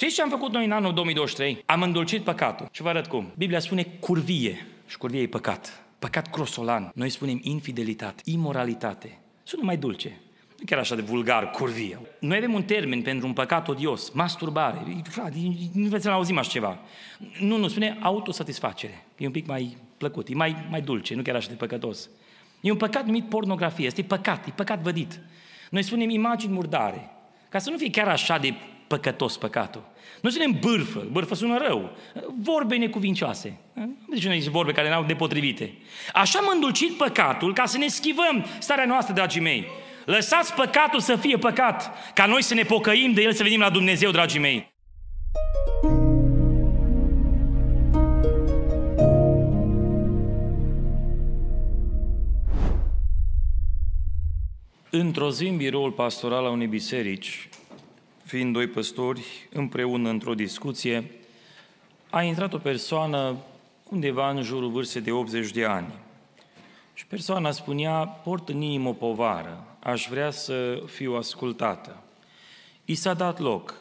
[0.00, 1.62] Știți ce am făcut noi în anul 2023?
[1.66, 2.68] Am îndulcit păcatul.
[2.70, 3.32] Și vă arăt cum.
[3.36, 4.66] Biblia spune curvie.
[4.86, 5.84] Și curvie e păcat.
[5.98, 6.90] Păcat crosolan.
[6.94, 9.18] Noi spunem infidelitate, imoralitate.
[9.42, 10.20] Sună mai dulce.
[10.58, 11.98] Nu chiar așa de vulgar, curvie.
[12.20, 15.02] Noi avem un termen pentru un păcat odios, masturbare.
[15.02, 15.36] Frate,
[15.72, 16.78] nu vreți să auzim așa ceva.
[17.40, 19.06] Nu, nu, spune autosatisfacere.
[19.18, 22.08] E un pic mai plăcut, e mai, mai dulce, nu chiar așa de păcătos.
[22.60, 25.20] E un păcat numit pornografie, este păcat, e păcat vădit.
[25.70, 27.10] Noi spunem imagini murdare,
[27.48, 28.54] ca să nu fie chiar așa de
[28.90, 29.82] păcătos păcatul.
[30.20, 31.90] Nu spunem bârfă, bârfă sună rău,
[32.42, 33.58] vorbe necuvincioase.
[34.08, 35.72] De ce nu zice vorbe care n-au depotrivite?
[36.12, 39.66] Așa am îndulcit păcatul ca să ne schivăm starea noastră, dragii mei.
[40.04, 43.70] Lăsați păcatul să fie păcat, ca noi să ne pocăim de el, să venim la
[43.70, 44.72] Dumnezeu, dragii mei.
[54.90, 57.48] Într-o zi în biroul pastoral a unei biserici,
[58.30, 61.10] fiind doi păstori împreună într-o discuție,
[62.10, 63.36] a intrat o persoană
[63.88, 65.94] undeva în jurul vârstei de 80 de ani.
[66.94, 72.02] Și persoana spunea, port în inimă o povară, aș vrea să fiu ascultată.
[72.84, 73.74] I s-a dat loc.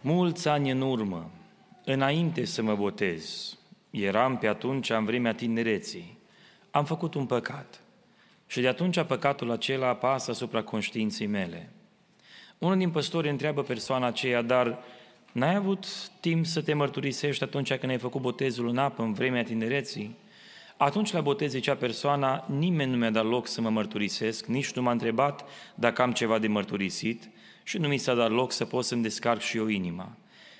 [0.00, 1.30] Mulți ani în urmă,
[1.84, 3.56] înainte să mă botez,
[3.90, 6.18] eram pe atunci în vremea tinereții,
[6.70, 7.80] am făcut un păcat.
[8.46, 11.72] Și de atunci păcatul acela apasă asupra conștiinței mele.
[12.58, 14.78] Unul din păstori întreabă persoana aceea, dar
[15.32, 15.86] n-ai avut
[16.20, 20.16] timp să te mărturisești atunci când ai făcut botezul în apă, în vremea tinereții?
[20.76, 24.82] Atunci la botez zicea persoana, nimeni nu mi-a dat loc să mă mărturisesc, nici nu
[24.82, 27.30] m-a întrebat dacă am ceva de mărturisit
[27.62, 30.16] și nu mi s-a dat loc să pot să-mi descarc și eu inima.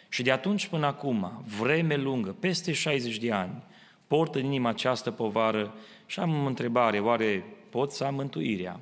[0.08, 3.62] Și de atunci până acum, vreme lungă, peste 60 de ani,
[4.06, 5.74] port în inima această povară
[6.06, 8.80] și am o întrebare, oare pot să am mântuirea?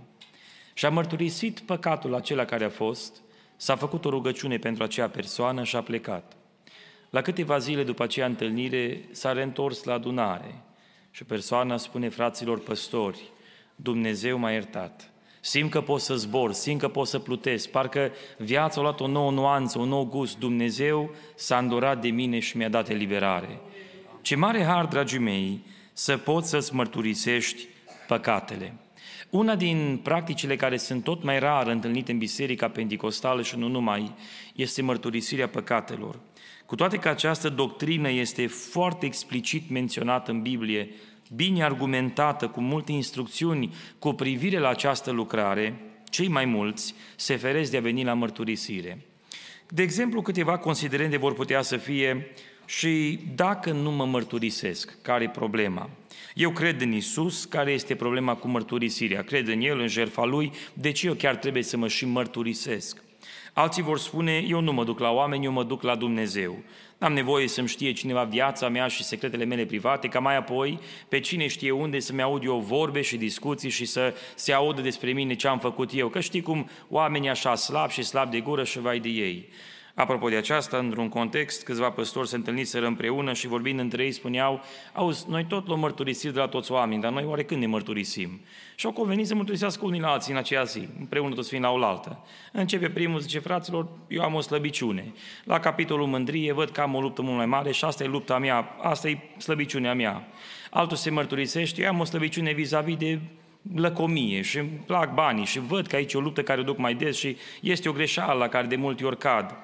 [0.76, 3.22] Și a mărturisit păcatul acela care a fost,
[3.56, 6.36] s-a făcut o rugăciune pentru acea persoană și a plecat.
[7.10, 10.62] La câteva zile după aceea întâlnire s-a reîntors la adunare
[11.10, 13.32] și persoana spune fraților păstori,
[13.76, 15.10] Dumnezeu m-a iertat.
[15.40, 19.06] Simt că pot să zbor, simt că pot să plutesc, parcă viața a luat o
[19.06, 20.38] nouă nuanță, un nou gust.
[20.38, 23.60] Dumnezeu s-a îndurat de mine și mi-a dat eliberare.
[24.20, 27.66] Ce mare har, dragii mei, să poți să-ți mărturisești
[28.06, 28.74] păcatele.
[29.30, 34.14] Una din practicile care sunt tot mai rar întâlnite în Biserica Pentecostală și nu numai,
[34.54, 36.18] este mărturisirea păcatelor.
[36.66, 40.90] Cu toate că această doctrină este foarte explicit menționată în Biblie,
[41.34, 47.70] bine argumentată, cu multe instrucțiuni cu privire la această lucrare, cei mai mulți se feresc
[47.70, 49.06] de a veni la mărturisire.
[49.68, 52.30] De exemplu, câteva considerente vor putea să fie
[52.64, 55.90] și dacă nu mă mărturisesc, care e problema?
[56.36, 59.22] Eu cred în Isus, care este problema cu mărturisirea?
[59.22, 63.02] Cred în El, în jertfa Lui, de ce eu chiar trebuie să mă și mărturisesc?
[63.52, 66.58] Alții vor spune, eu nu mă duc la oameni, eu mă duc la Dumnezeu.
[66.98, 71.20] N-am nevoie să-mi știe cineva viața mea și secretele mele private, ca mai apoi pe
[71.20, 75.34] cine știe unde să-mi aud eu vorbe și discuții și să se audă despre mine
[75.34, 76.08] ce am făcut eu.
[76.08, 79.48] Că știi cum oamenii așa slab și slab de gură și vai de ei.
[79.98, 84.60] Apropo de aceasta, într-un context, câțiva păstori se întâlniseră împreună și vorbind între ei spuneau,
[84.92, 88.40] auzi, noi tot luăm mărturisiri de la toți oamenii, dar noi oare când ne mărturisim?
[88.74, 91.70] Și au convenit să mărturisească unii la alții în aceea zi, împreună toți fiind la
[91.70, 92.24] oaltă.
[92.52, 95.12] Începe primul, zice, fraților, eu am o slăbiciune.
[95.44, 98.38] La capitolul mândrie văd că am o luptă mult mai mare și asta e lupta
[98.38, 100.28] mea, asta e slăbiciunea mea.
[100.70, 103.20] Altul se mărturisește, eu am o slăbiciune vis-a-vis de
[103.74, 106.78] lăcomie și îmi plac banii și văd că aici e o luptă care o duc
[106.78, 109.56] mai des și este o greșeală la care de multe ori cad.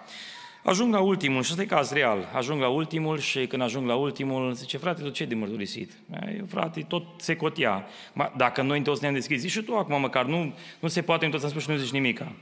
[0.64, 3.94] Ajung la ultimul, și ăsta e caz real, ajung la ultimul și când ajung la
[3.94, 5.92] ultimul, zice, frate, tu ce de mărturisit?
[6.38, 7.86] Eu, frate, tot se cotia.
[8.12, 11.26] Ma, dacă noi toți ne-am deschis, zici și tu acum măcar, nu, nu se poate,
[11.26, 12.32] toți am spus și nu zici nimica.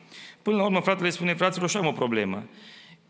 [0.43, 2.45] Până la urmă, fratele spune, fraților, și am o problemă.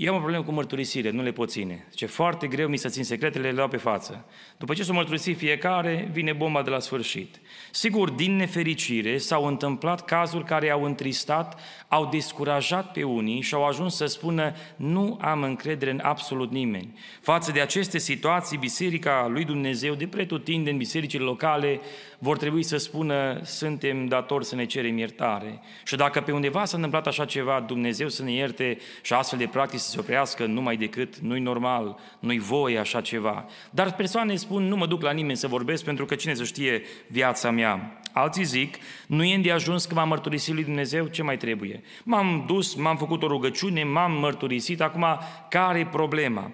[0.00, 1.86] Eu am o problemă cu mărturisire, nu le pot ține.
[1.94, 4.24] Ce foarte greu mi să țin secretele, le dau pe față.
[4.58, 7.40] După ce s-o mărturisi fiecare, vine bomba de la sfârșit.
[7.70, 13.64] Sigur, din nefericire, s-au întâmplat cazuri care au întristat, au descurajat pe unii și au
[13.64, 16.98] ajuns să spună nu am încredere în absolut nimeni.
[17.20, 21.80] Față de aceste situații, Biserica lui Dumnezeu, de pretutindeni, bisericile locale,
[22.22, 25.60] vor trebui să spună suntem datori să ne cerem iertare.
[25.84, 29.46] Și dacă pe undeva s-a întâmplat așa ceva, Dumnezeu să ne ierte și astfel de
[29.46, 33.44] practici să se oprească numai decât, nu-i normal, nu-i voie așa ceva.
[33.70, 36.82] Dar persoane spun, nu mă duc la nimeni să vorbesc pentru că cine să știe
[37.06, 38.00] viața mea.
[38.12, 38.76] Alții zic,
[39.06, 41.82] nu e de ajuns că m-am mărturisit lui Dumnezeu, ce mai trebuie?
[42.02, 45.06] M-am dus, m-am făcut o rugăciune, m-am mărturisit, acum
[45.48, 46.50] care e problema?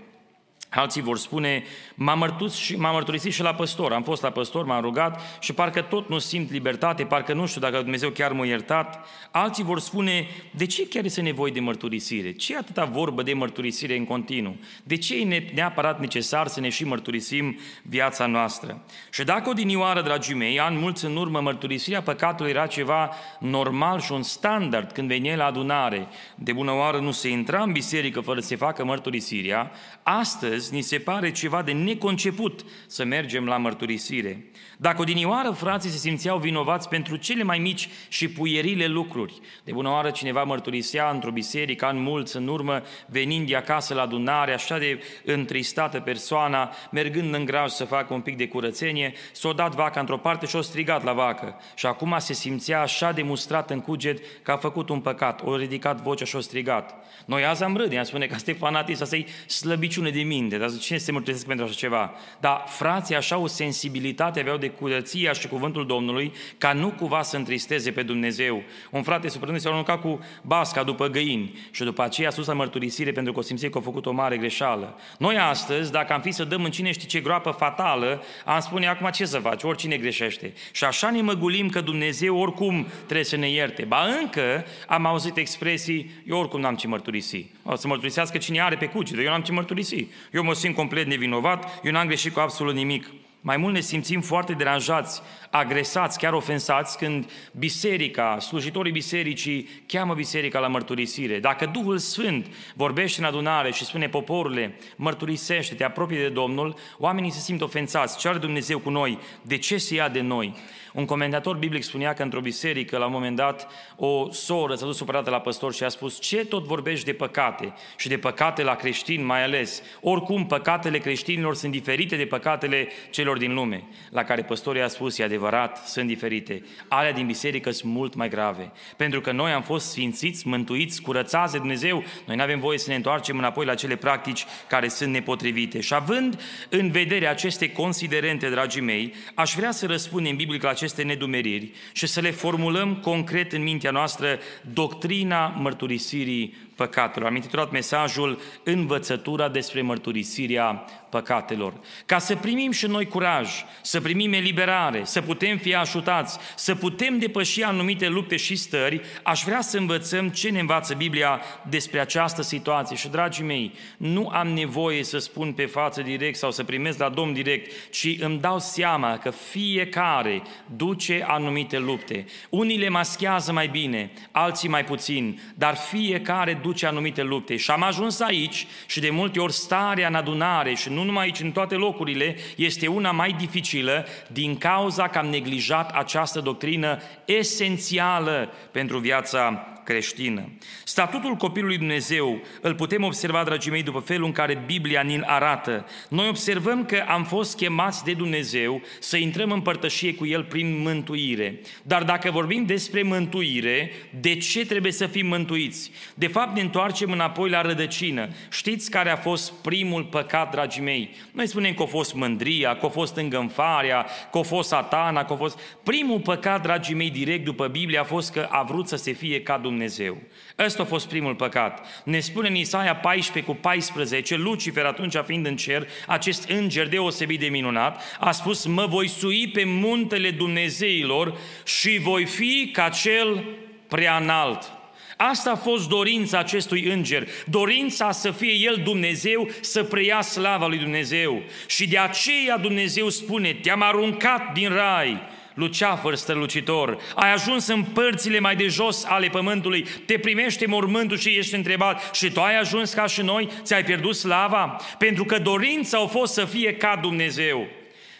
[0.77, 1.65] Alții vor spune,
[1.95, 5.53] m-am, mărturis și, m-am mărturisit și la păstor, am fost la păstor, m-am rugat și
[5.53, 9.07] parcă tot nu simt libertate, parcă nu știu dacă Dumnezeu chiar m-a iertat.
[9.31, 12.33] Alții vor spune, de ce chiar este nevoie de mărturisire?
[12.33, 14.57] Ce e atâta vorbă de mărturisire în continuu?
[14.83, 18.85] De ce e neapărat necesar să ne și mărturisim viața noastră?
[19.11, 24.13] Și dacă odinioară, dragii mei, ani mulți în urmă, mărturisirea păcatului era ceva normal și
[24.13, 28.41] un standard când venea la adunare, de bună oară nu se intra în biserică fără
[28.41, 29.71] să se facă mărturisirea,
[30.03, 34.51] astăzi astăzi ni se pare ceva de neconceput să mergem la mărturisire.
[34.77, 39.89] Dacă odinioară frații se simțeau vinovați pentru cele mai mici și puierile lucruri, de bună
[39.91, 44.79] oară cineva mărturisea într-o biserică în mulți în urmă, venind de acasă la adunare, așa
[44.79, 50.01] de întristată persoana, mergând în graj să facă un pic de curățenie, s-a dat vaca
[50.01, 51.61] într-o parte și a strigat la vacă.
[51.75, 55.57] Și acum se simțea așa de mustrat în cuget că a făcut un păcat, o
[55.57, 56.95] ridicat vocea și a strigat.
[57.25, 60.67] Noi azi am râde, am spune că asta e fanatism, asta e slăbiciune de minte,
[60.67, 62.15] dar cine se mărturisesc pentru așa ceva?
[62.41, 67.37] Dar frații așa o sensibilitate aveau de curăția și cuvântul Domnului, ca nu cumva să
[67.37, 68.63] întristeze pe Dumnezeu.
[68.91, 72.53] Un frate supărând s-a aruncat cu basca după găini și după aceea a sus la
[72.53, 74.99] mărturisire pentru că o simțit că a făcut o mare greșeală.
[75.19, 78.87] Noi astăzi, dacă am fi să dăm în cine știe ce groapă fatală, am spune
[78.87, 80.53] acum ce să faci, oricine greșește.
[80.73, 83.85] Și așa ne măgulim că Dumnezeu oricum trebuie să ne ierte.
[83.85, 87.56] Ba încă am auzit expresii, eu oricum n-am ce mărturisi.
[87.69, 90.07] O să mărturisească cine are pe cuget, eu n-am ce mărturisi.
[90.33, 93.11] Eu mă simt complet nevinovat, eu n-am greșit cu absolut nimic.
[93.41, 100.59] Mai mult ne simțim foarte deranjați, agresați, chiar ofensați când biserica, slujitorii bisericii cheamă biserica
[100.59, 101.39] la mărturisire.
[101.39, 107.31] Dacă Duhul Sfânt vorbește în adunare și spune poporule, mărturisește, te apropie de Domnul, oamenii
[107.31, 108.19] se simt ofensați.
[108.19, 109.19] Ce are Dumnezeu cu noi?
[109.43, 110.55] De ce se ia de noi?
[110.97, 114.97] Un comentator biblic spunea că într-o biserică, la un moment dat, o soră s-a dus
[114.97, 118.75] supărată la păstor și a spus ce tot vorbești de păcate și de păcate la
[118.75, 119.83] creștini mai ales.
[120.01, 123.85] Oricum, păcatele creștinilor sunt diferite de păcatele celor din lume.
[124.11, 126.63] La care păstorii a spus, e adevărat, sunt diferite.
[126.89, 128.73] Alea din biserică sunt mult mai grave.
[128.97, 132.91] Pentru că noi am fost sfințiți, mântuiți, curățați de Dumnezeu, noi nu avem voie să
[132.91, 135.81] ne întoarcem înapoi la cele practici care sunt nepotrivite.
[135.81, 140.85] Și având în vedere aceste considerente, dragii mei, aș vrea să răspundem biblic la aceste
[140.87, 144.39] aceste nedumeriri și să le formulăm concret în mintea noastră
[144.73, 147.29] doctrina mărturisirii păcatelor.
[147.29, 151.73] Am intitulat mesajul Învățătura despre mărturisirea păcatelor.
[152.07, 153.51] Ca să primim și noi curaj,
[153.83, 159.43] să primim eliberare, să putem fi ajutați, să putem depăși anumite lupte și stări, aș
[159.43, 162.97] vrea să învățăm ce ne învață Biblia despre această situație.
[162.97, 167.09] Și, dragii mei, nu am nevoie să spun pe față direct sau să primesc la
[167.09, 170.43] Domn direct, ci îmi dau seama că fiecare
[170.77, 172.27] duce anumite lupte.
[172.51, 177.57] Unii le maschează mai bine, alții mai puțin, dar fiecare duce anumite lupte.
[177.57, 181.41] Și am ajuns aici și de multe ori starea în adunare și nu numai aici,
[181.41, 188.53] în toate locurile, este una mai dificilă din cauza că am neglijat această doctrină esențială
[188.71, 190.49] pentru viața creștină.
[190.85, 195.87] Statutul copilului Dumnezeu îl putem observa, dragii mei, după felul în care Biblia ni arată.
[196.09, 200.81] Noi observăm că am fost chemați de Dumnezeu să intrăm în părtășie cu El prin
[200.83, 201.61] mântuire.
[201.83, 203.91] Dar dacă vorbim despre mântuire,
[204.21, 205.91] de ce trebuie să fim mântuiți?
[206.15, 208.29] De fapt, ne întoarcem înapoi la rădăcină.
[208.51, 211.11] Știți care a fost primul păcat, dragii mei?
[211.33, 215.33] Noi spunem că a fost mândria, că a fost îngânfarea, că a fost satana, că
[215.33, 215.61] a fost...
[215.83, 219.43] Primul păcat, dragii mei, direct după Biblie a fost că a vrut să se fie
[219.43, 219.75] ca Dumnezeu.
[219.77, 220.19] Dumnezeu.
[220.59, 222.03] Ăsta a fost primul păcat.
[222.05, 227.41] Ne spune în Isaia 14 cu 14, Lucifer atunci fiind în cer, acest înger deosebit
[227.41, 233.45] de minunat, a spus, mă voi sui pe muntele Dumnezeilor și voi fi ca cel
[233.89, 234.73] prea înalt.
[235.17, 240.79] Asta a fost dorința acestui înger, dorința să fie el Dumnezeu, să preia slava lui
[240.79, 241.43] Dumnezeu.
[241.67, 245.21] Și de aceea Dumnezeu spune, te-am aruncat din rai,
[245.57, 251.29] luceafăr strălucitor, ai ajuns în părțile mai de jos ale pământului, te primește mormântul și
[251.29, 254.81] ești întrebat și tu ai ajuns ca și noi, ți-ai pierdut slava?
[254.99, 257.67] Pentru că dorința a fost să fie ca Dumnezeu.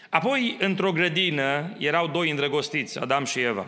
[0.09, 3.65] Apoi, într-o grădină, erau doi îndrăgostiți, Adam și Eva.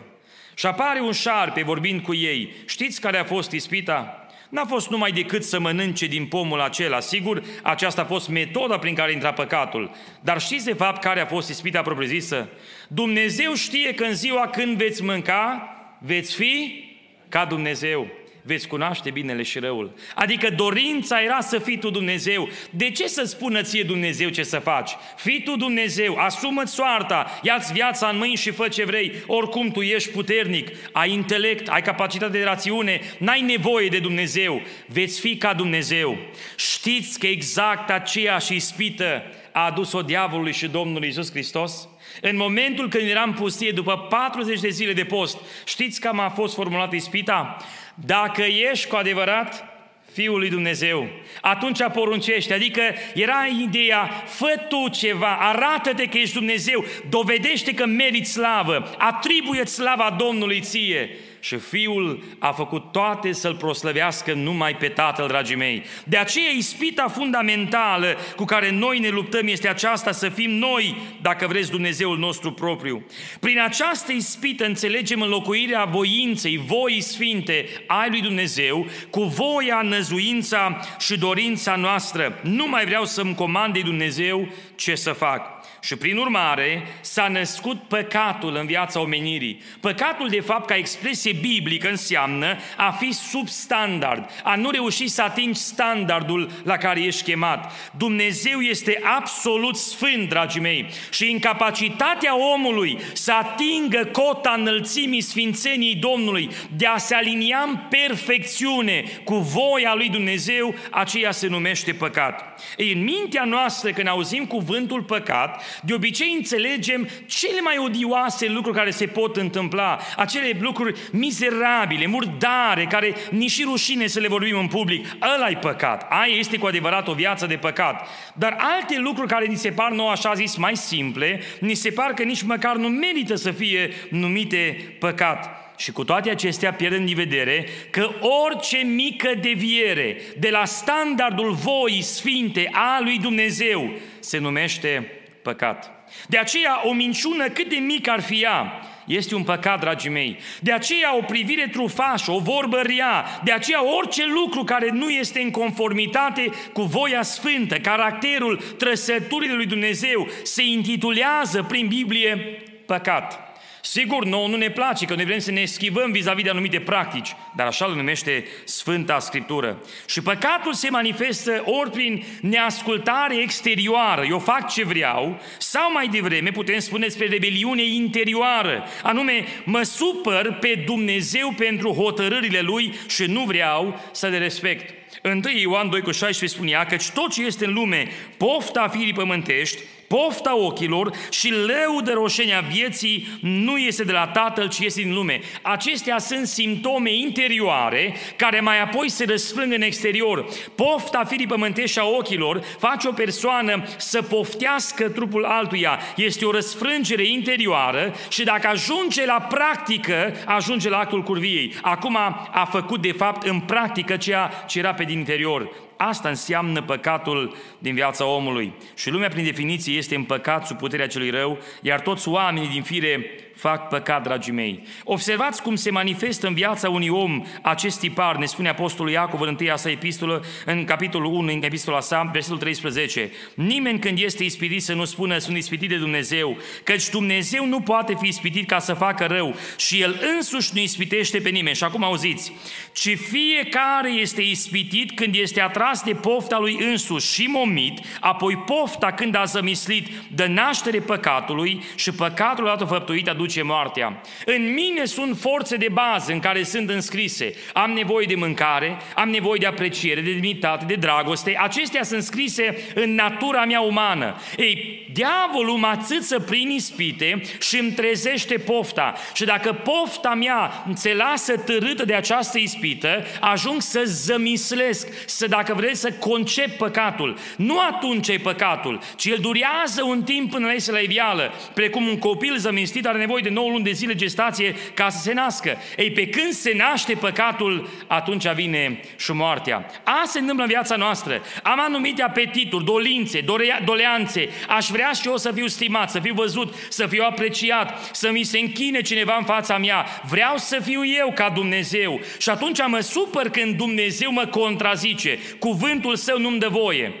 [0.54, 2.52] Și apare un șarpe vorbind cu ei.
[2.66, 4.19] Știți care a fost ispita?
[4.50, 7.00] N-a fost numai decât să mănânce din pomul acela.
[7.00, 9.90] Sigur, aceasta a fost metoda prin care intra păcatul.
[10.20, 12.48] Dar știți de fapt care a fost ispita propriu-zisă?
[12.88, 16.84] Dumnezeu știe că în ziua când veți mânca, veți fi
[17.28, 18.06] ca Dumnezeu.
[18.42, 19.94] Veți cunoaște binele și răul.
[20.14, 22.48] Adică dorința era să fii tu Dumnezeu.
[22.70, 24.90] De ce să spună ție Dumnezeu ce să faci?
[25.16, 29.12] Fii tu Dumnezeu, asumă-ți soarta, ia-ți viața în mâini și fă ce vrei.
[29.26, 34.62] Oricum tu ești puternic, ai intelect, ai capacitate de rațiune, n-ai nevoie de Dumnezeu.
[34.86, 36.18] Veți fi ca Dumnezeu.
[36.56, 41.88] Știți că exact aceeași ispită a adus-o diavolului și Domnului Isus Hristos?
[42.20, 46.54] În momentul când eram pustie, după 40 de zile de post, știți cam a fost
[46.54, 47.56] formulată ispita?
[48.04, 49.64] Dacă ești cu adevărat
[50.12, 51.08] Fiul lui Dumnezeu,
[51.40, 52.82] atunci poruncește, adică
[53.14, 60.16] era ideea, fă tu ceva, arată-te că ești Dumnezeu, dovedește că meriți slavă, atribuie slava
[60.18, 65.82] Domnului ție și Fiul a făcut toate să-L proslăvească numai pe Tatăl, dragii mei.
[66.04, 71.46] De aceea ispita fundamentală cu care noi ne luptăm este aceasta, să fim noi, dacă
[71.46, 73.06] vreți, Dumnezeul nostru propriu.
[73.40, 81.18] Prin această ispită înțelegem înlocuirea voinței, voii sfinte ai lui Dumnezeu, cu voia, năzuința și
[81.18, 82.38] dorința noastră.
[82.42, 85.59] Nu mai vreau să-mi comande Dumnezeu ce să fac.
[85.80, 89.62] Și prin urmare s-a născut păcatul în viața omenirii.
[89.80, 95.22] Păcatul, de fapt, ca expresie biblică, înseamnă a fi sub standard, a nu reuși să
[95.22, 97.90] atingi standardul la care ești chemat.
[97.96, 106.50] Dumnezeu este absolut sfânt, dragii mei, și incapacitatea omului să atingă cota înălțimii sfințeniei Domnului,
[106.76, 112.60] de a se alinia în perfecțiune cu voia lui Dumnezeu, aceea se numește păcat.
[112.76, 118.76] Ei, în mintea noastră, când auzim cuvântul păcat, de obicei înțelegem cele mai odioase lucruri
[118.76, 124.58] care se pot întâmpla, acele lucruri mizerabile, murdare, care nici și rușine să le vorbim
[124.58, 125.06] în public.
[125.36, 126.06] ăla e păcat.
[126.10, 128.08] Aia este cu adevărat o viață de păcat.
[128.34, 132.10] Dar alte lucruri care ni se par nouă așa zis mai simple, ni se par
[132.10, 135.60] că nici măcar nu merită să fie numite păcat.
[135.76, 138.10] Și cu toate acestea pierdem din vedere că
[138.44, 145.90] orice mică deviere de la standardul voii sfinte a lui Dumnezeu se numește păcat.
[146.28, 150.38] De aceea, o minciună cât de mică ar fi ea, este un păcat, dragii mei.
[150.60, 155.40] De aceea o privire trufașă, o vorbă rea, de aceea orice lucru care nu este
[155.40, 163.49] în conformitate cu voia sfântă, caracterul, trăsăturile lui Dumnezeu, se intitulează prin Biblie păcat.
[163.82, 167.34] Sigur, nouă nu ne place, că noi vrem să ne schivăm vis-a-vis de anumite practici,
[167.56, 169.82] dar așa îl numește Sfânta Scriptură.
[170.06, 176.50] Și păcatul se manifestă ori prin neascultare exterioară, eu fac ce vreau, sau mai devreme
[176.50, 183.44] putem spune despre rebeliune interioară, anume mă supăr pe Dumnezeu pentru hotărârile Lui și nu
[183.44, 184.94] vreau să le respect.
[185.24, 189.82] 1 Ioan 2 cu 16 spunea că tot ce este în lume, pofta firii pământești,
[190.16, 195.40] pofta ochilor și lăudă roșenia vieții nu este de la Tatăl, ci este din lume.
[195.62, 200.44] Acestea sunt simptome interioare care mai apoi se răsfrâng în exterior.
[200.74, 206.00] Pofta firii pământești a ochilor face o persoană să poftească trupul altuia.
[206.16, 211.74] Este o răsfrângere interioară și dacă ajunge la practică, ajunge la actul curviei.
[211.82, 212.16] Acum
[212.50, 215.88] a făcut de fapt în practică ceea ce era pe din interior.
[216.02, 218.72] Asta înseamnă păcatul din viața omului.
[218.94, 222.82] Și lumea, prin definiție, este în păcat sub puterea celui rău, iar toți oamenii din
[222.82, 223.30] fire
[223.60, 224.82] fac păcat, dragii mei.
[225.04, 229.48] Observați cum se manifestă în viața unui om acest tipar, ne spune Apostolul Iacov în
[229.48, 233.30] întâia sa epistolă, în capitolul 1, în epistola sa, versetul 13.
[233.54, 238.14] Nimeni când este ispitit să nu spună sunt ispitit de Dumnezeu, căci Dumnezeu nu poate
[238.20, 241.76] fi ispitit ca să facă rău și El însuși nu ispitește pe nimeni.
[241.76, 242.52] Și acum auziți,
[242.92, 249.12] ci fiecare este ispitit când este atras de pofta lui însuși și momit, apoi pofta
[249.12, 254.20] când a zămislit de naștere păcatului și păcatul odată făptuit aduce duce moartea.
[254.44, 257.54] În mine sunt forțe de bază în care sunt înscrise.
[257.72, 261.56] Am nevoie de mâncare, am nevoie de apreciere, de demnitate, de dragoste.
[261.60, 264.36] Acestea sunt scrise în natura mea umană.
[264.56, 269.14] Ei, diavolul mă țâță prin ispite și îmi trezește pofta.
[269.34, 275.74] Și dacă pofta mea se lasă târâtă de această ispită, ajung să zămislesc, să, dacă
[275.74, 277.38] vreți, să concep păcatul.
[277.56, 281.52] Nu atunci e păcatul, ci el durează un timp până la iese la iveală.
[281.74, 285.22] Precum un copil zămistit are nevoie nevoie de 9 luni de zile gestație ca să
[285.22, 285.76] se nască.
[285.96, 289.86] Ei, pe când se naște păcatul, atunci vine și moartea.
[290.04, 291.42] Asta se întâmplă în viața noastră.
[291.62, 293.44] Am anumite apetituri, dolințe,
[293.84, 294.48] doleanțe.
[294.68, 298.42] Aș vrea și eu să fiu stimat, să fiu văzut, să fiu apreciat, să mi
[298.42, 300.06] se închine cineva în fața mea.
[300.28, 302.20] Vreau să fiu eu ca Dumnezeu.
[302.38, 305.38] Și atunci mă supăr când Dumnezeu mă contrazice.
[305.58, 307.12] Cuvântul său nu-mi dă voie.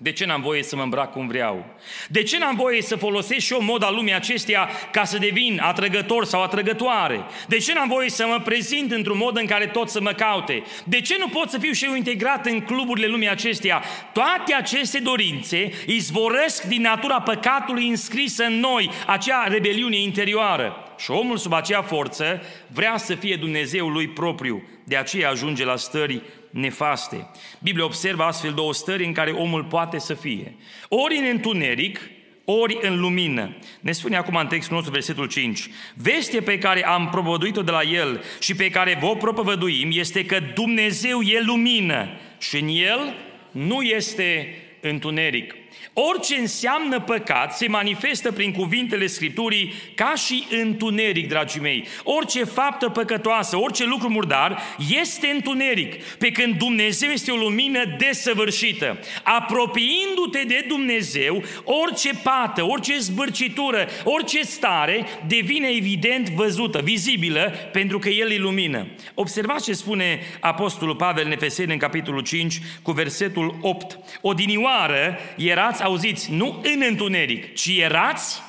[0.00, 1.66] De ce n-am voie să mă îmbrac cum vreau?
[2.08, 6.24] De ce n-am voie să folosesc și eu moda lumii acesteia ca să devin atrăgător
[6.24, 7.24] sau atrăgătoare?
[7.48, 10.62] De ce n-am voie să mă prezint într-un mod în care tot să mă caute?
[10.84, 13.82] De ce nu pot să fiu și eu integrat în cluburile lumii acesteia?
[14.12, 20.82] Toate aceste dorințe izvorăsc din natura păcatului înscrisă în noi, acea rebeliune interioară.
[20.98, 24.62] Și omul sub acea forță vrea să fie Dumnezeul lui propriu.
[24.84, 27.30] De aceea ajunge la stări nefaste.
[27.58, 30.54] Biblia observă astfel două stări în care omul poate să fie.
[30.88, 32.00] Ori în întuneric,
[32.44, 33.56] ori în lumină.
[33.80, 35.68] Ne spune acum în textul nostru, versetul 5.
[35.94, 40.38] Vestea pe care am propovăduit-o de la el și pe care vă propovăduim este că
[40.54, 43.14] Dumnezeu e lumină și în el
[43.50, 45.54] nu este întuneric.
[46.00, 51.86] Orice înseamnă păcat se manifestă prin cuvintele Scripturii ca și întuneric, dragii mei.
[52.02, 54.62] Orice faptă păcătoasă, orice lucru murdar
[55.00, 58.98] este întuneric, pe când Dumnezeu este o lumină desăvârșită.
[59.22, 68.08] Apropiindu-te de Dumnezeu, orice pată, orice zbârcitură, orice stare devine evident văzută, vizibilă, pentru că
[68.08, 68.86] El e lumină.
[69.14, 73.98] Observați ce spune Apostolul Pavel în Efeseni în capitolul 5 cu versetul 8.
[74.20, 78.42] Odinioară erați auziți, nu în întuneric, ci erați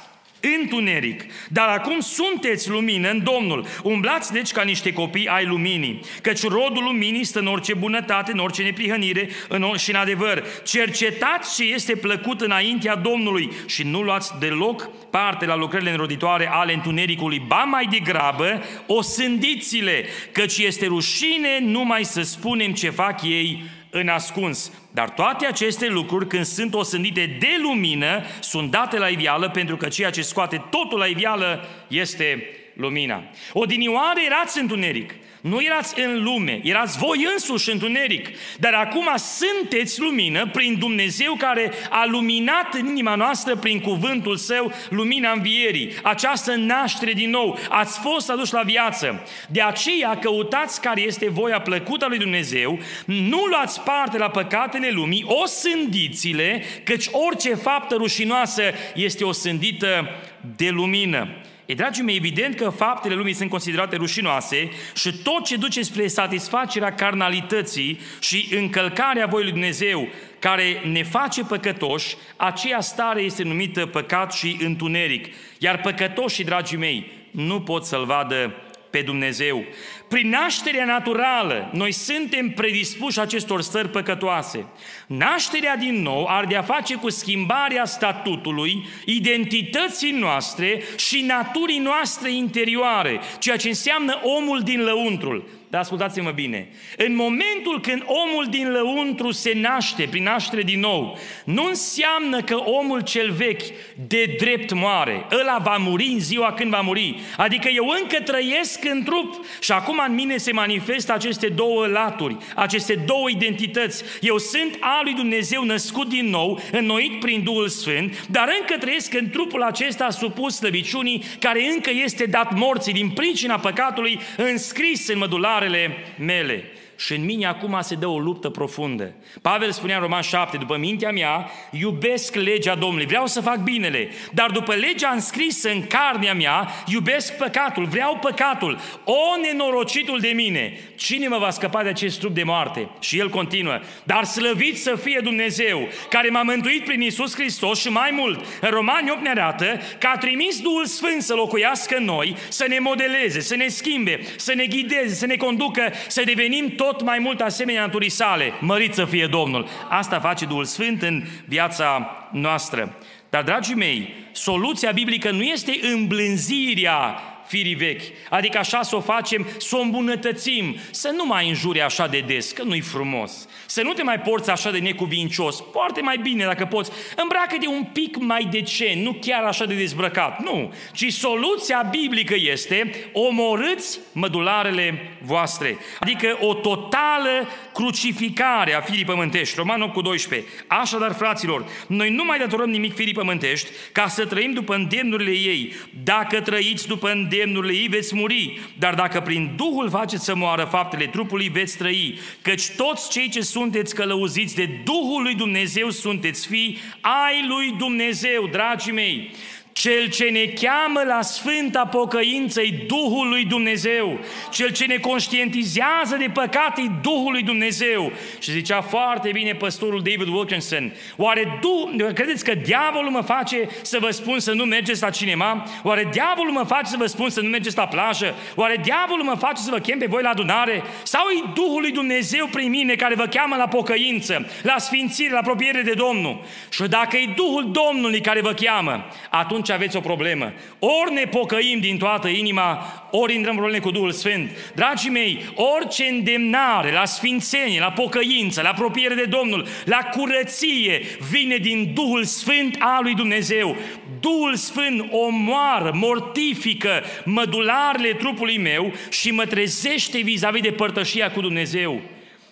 [0.62, 1.24] întuneric.
[1.48, 3.66] Dar acum sunteți lumină în Domnul.
[3.84, 8.40] Umblați deci ca niște copii ai luminii, căci rodul luminii stă în orice bunătate, în
[8.40, 10.44] orice neprihănire în or- și în adevăr.
[10.64, 16.74] Cercetați ce este plăcut înaintea Domnului și nu luați deloc parte la lucrările înroditoare ale
[16.74, 23.64] întunericului, ba mai degrabă o sândiți-le, căci este rușine numai să spunem ce fac ei
[23.90, 24.72] în ascuns.
[24.92, 29.88] Dar toate aceste lucruri, când sunt osândite de lumină, sunt date la ivială, pentru că
[29.88, 32.44] ceea ce scoate totul la ivială este
[32.74, 33.24] lumina.
[33.54, 40.48] Odinioare erați întuneric, nu erați în lume, erați voi însuși întuneric, dar acum sunteți lumină
[40.48, 47.14] prin Dumnezeu care a luminat în inima noastră prin cuvântul Său lumina învierii, această naștere
[47.14, 49.28] din nou, ați fost aduși la viață.
[49.50, 54.90] De aceea căutați care este voia plăcută a lui Dumnezeu, nu luați parte la păcatele
[54.90, 58.64] lumii, o sândiți-le, căci orice faptă rușinoasă
[58.96, 60.10] este o sândită
[60.56, 61.28] de lumină.
[61.70, 66.08] E, dragii mei, evident că faptele lumii sunt considerate rușinoase și tot ce duce spre
[66.08, 70.08] satisfacerea carnalității și încălcarea voii lui Dumnezeu,
[70.40, 75.28] care ne face păcătoși, aceea stare este numită păcat și întuneric.
[75.58, 79.64] Iar păcătoșii, dragii mei, nu pot să-L vadă pe Dumnezeu.
[80.08, 84.66] Prin nașterea naturală, noi suntem predispuși acestor stări păcătoase.
[85.08, 93.20] Nașterea din nou are de-a face cu schimbarea statutului, identității noastre și naturii noastre interioare,
[93.40, 95.59] ceea ce înseamnă omul din lăuntrul.
[95.72, 101.18] Dar ascultați-mă bine, în momentul când omul din lăuntru se naște, prin naștere din nou,
[101.44, 103.62] nu înseamnă că omul cel vechi
[104.08, 105.26] de drept moare.
[105.40, 107.20] Ăla va muri în ziua când va muri.
[107.38, 112.38] Adică eu încă trăiesc în trup și acum în mine se manifestă aceste două laturi,
[112.56, 114.04] aceste două identități.
[114.22, 119.14] Eu sunt al lui Dumnezeu născut din nou, înnoit prin Duhul Sfânt, dar încă trăiesc
[119.14, 125.18] în trupul acesta supus slăbiciunii, care încă este dat morții din pricina păcatului, înscris în
[125.18, 126.64] mădular soarele mele
[127.00, 129.14] și în mine acum se dă o luptă profundă.
[129.42, 134.10] Pavel spunea în Roman 7, după mintea mea, iubesc legea Domnului, vreau să fac binele,
[134.34, 138.80] dar după legea înscrisă în carnea mea, iubesc păcatul, vreau păcatul.
[139.04, 142.90] O, nenorocitul de mine, cine mă va scăpa de acest trup de moarte?
[143.00, 147.90] Și el continuă, dar slăvit să fie Dumnezeu, care m-a mântuit prin Isus Hristos și
[147.90, 152.04] mai mult, în Romani 8 ne arată că a trimis Duhul Sfânt să locuiască în
[152.04, 156.68] noi, să ne modeleze, să ne schimbe, să ne ghideze, să ne conducă, să devenim
[156.76, 158.54] tot tot mai mult asemenea naturii sale.
[158.60, 159.68] Mărit să fie Domnul.
[159.90, 162.96] Asta face Duhul Sfânt în viața noastră.
[163.30, 167.20] Dar, dragii mei, soluția biblică nu este îmblânzirea
[167.50, 168.02] firii vechi.
[168.30, 172.52] Adică așa să o facem, să o îmbunătățim, să nu mai înjuri așa de des,
[172.52, 173.48] că nu-i frumos.
[173.66, 175.62] Să nu te mai porți așa de necuvincios.
[175.62, 176.92] Poate mai bine dacă poți.
[177.16, 180.44] Îmbracă-te un pic mai decent, nu chiar așa de dezbrăcat.
[180.44, 180.74] Nu.
[180.94, 185.78] Ci soluția biblică este omorâți mădularele voastre.
[186.00, 189.56] Adică o totală crucificare a firii pământești.
[189.58, 190.48] Roman 8 cu 12.
[190.68, 195.74] Așadar, fraților, noi nu mai datorăm nimic firii pământești ca să trăim după îndemnurile ei.
[196.04, 198.60] Dacă trăiți după îndemnurile ei, veți muri.
[198.78, 202.20] Dar dacă prin Duhul faceți să moară faptele trupului, veți trăi.
[202.42, 208.48] Căci toți cei ce sunteți călăuziți de Duhul lui Dumnezeu sunteți fii ai lui Dumnezeu,
[208.48, 209.32] dragii mei.
[209.80, 214.20] Cel ce ne cheamă la sfânta pocăință e Duhul lui Dumnezeu.
[214.52, 218.12] Cel ce ne conștientizează de păcat e Duhul lui Dumnezeu.
[218.40, 223.98] Și zicea foarte bine păstorul David Wilkinson, oare du- credeți că diavolul mă face să
[224.02, 225.68] vă spun să nu mergeți la cinema?
[225.84, 228.36] Oare diavolul mă face să vă spun să nu mergeți la plajă?
[228.56, 230.84] Oare diavolul mă face să vă chem pe voi la adunare?
[231.04, 235.38] Sau e Duhul lui Dumnezeu prin mine care vă cheamă la pocăință, la sfințire, la
[235.38, 236.42] apropiere de Domnul?
[236.70, 240.54] Și dacă e Duhul Domnului care vă cheamă, atunci aveți o problemă.
[240.80, 244.52] Ori ne pocăim din toată inima, ori intrăm probleme cu Duhul Sfânt.
[244.76, 251.56] Dragii mei, orice îndemnare la sfințenie, la pocăință, la apropiere de Domnul, la curăție, vine
[251.56, 253.76] din Duhul Sfânt al lui Dumnezeu.
[254.20, 262.02] Duhul Sfânt omoară, mortifică mădularele trupului meu și mă trezește vis-a-vis de părtășia cu Dumnezeu.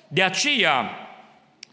[0.08, 1.07] De aceea,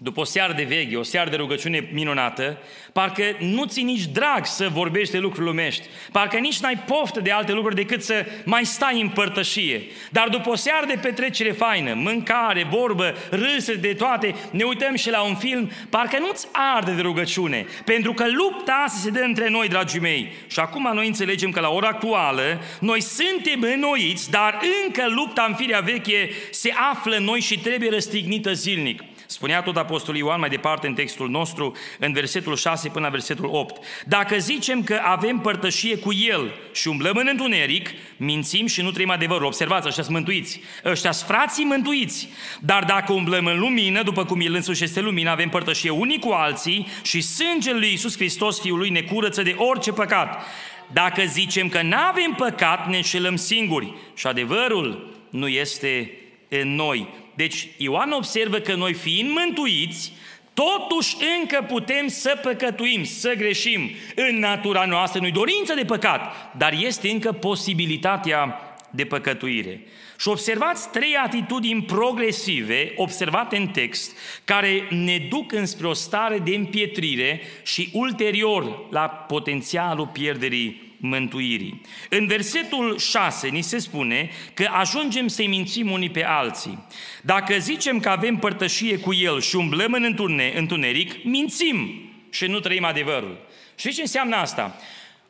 [0.04, 2.58] după o seară de veche, o seară de rugăciune minunată,
[2.92, 7.30] parcă nu ți nici drag să vorbești de lucruri lumești, parcă nici n-ai poftă de
[7.30, 9.82] alte lucruri decât să mai stai în părtășie.
[10.10, 15.10] Dar după o seară de petrecere faină, mâncare, vorbă, râse de toate, ne uităm și
[15.10, 19.48] la un film, parcă nu-ți arde de rugăciune, pentru că lupta asta se dă între
[19.48, 20.32] noi, dragii mei.
[20.46, 25.54] Și acum noi înțelegem că la ora actuală, noi suntem înnoiți, dar încă lupta în
[25.54, 29.02] firea veche se află în noi și trebuie răstignită zilnic.
[29.26, 33.48] Spunea tot Apostolul Ioan mai departe în textul nostru, în versetul 6 până la versetul
[33.52, 33.84] 8.
[34.06, 39.10] Dacă zicem că avem părtășie cu El și umblăm în întuneric, mințim și nu trăim
[39.10, 39.46] adevărul.
[39.46, 40.60] Observați, ăștia sunt mântuiți.
[40.84, 42.28] Ăștia sunt frații mântuiți.
[42.60, 46.30] Dar dacă umblăm în lumină, după cum El însuși este lumină, avem părtășie unii cu
[46.30, 50.44] alții și sângele lui Iisus Hristos, Fiul lui, ne curăță de orice păcat.
[50.92, 56.10] Dacă zicem că nu avem păcat, ne înșelăm singuri și adevărul nu este
[56.48, 57.08] în noi.
[57.34, 60.12] Deci Ioan observă că noi fiind mântuiți,
[60.54, 65.20] totuși încă putem să păcătuim, să greșim în natura noastră.
[65.20, 68.58] Nu-i dorință de păcat, dar este încă posibilitatea
[68.90, 69.80] de păcătuire.
[70.18, 76.54] Și observați trei atitudini progresive observate în text, care ne duc înspre o stare de
[76.54, 81.80] împietrire și ulterior la potențialul pierderii mântuirii.
[82.08, 86.86] În versetul 6 ni se spune că ajungem să-i mințim unii pe alții.
[87.22, 90.16] Dacă zicem că avem părtășie cu El și umblăm în
[90.54, 93.38] întuneric, mințim și nu trăim adevărul.
[93.74, 94.76] Și ce înseamnă asta?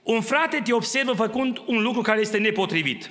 [0.03, 3.11] Un frate te observă făcând un lucru care este nepotrivit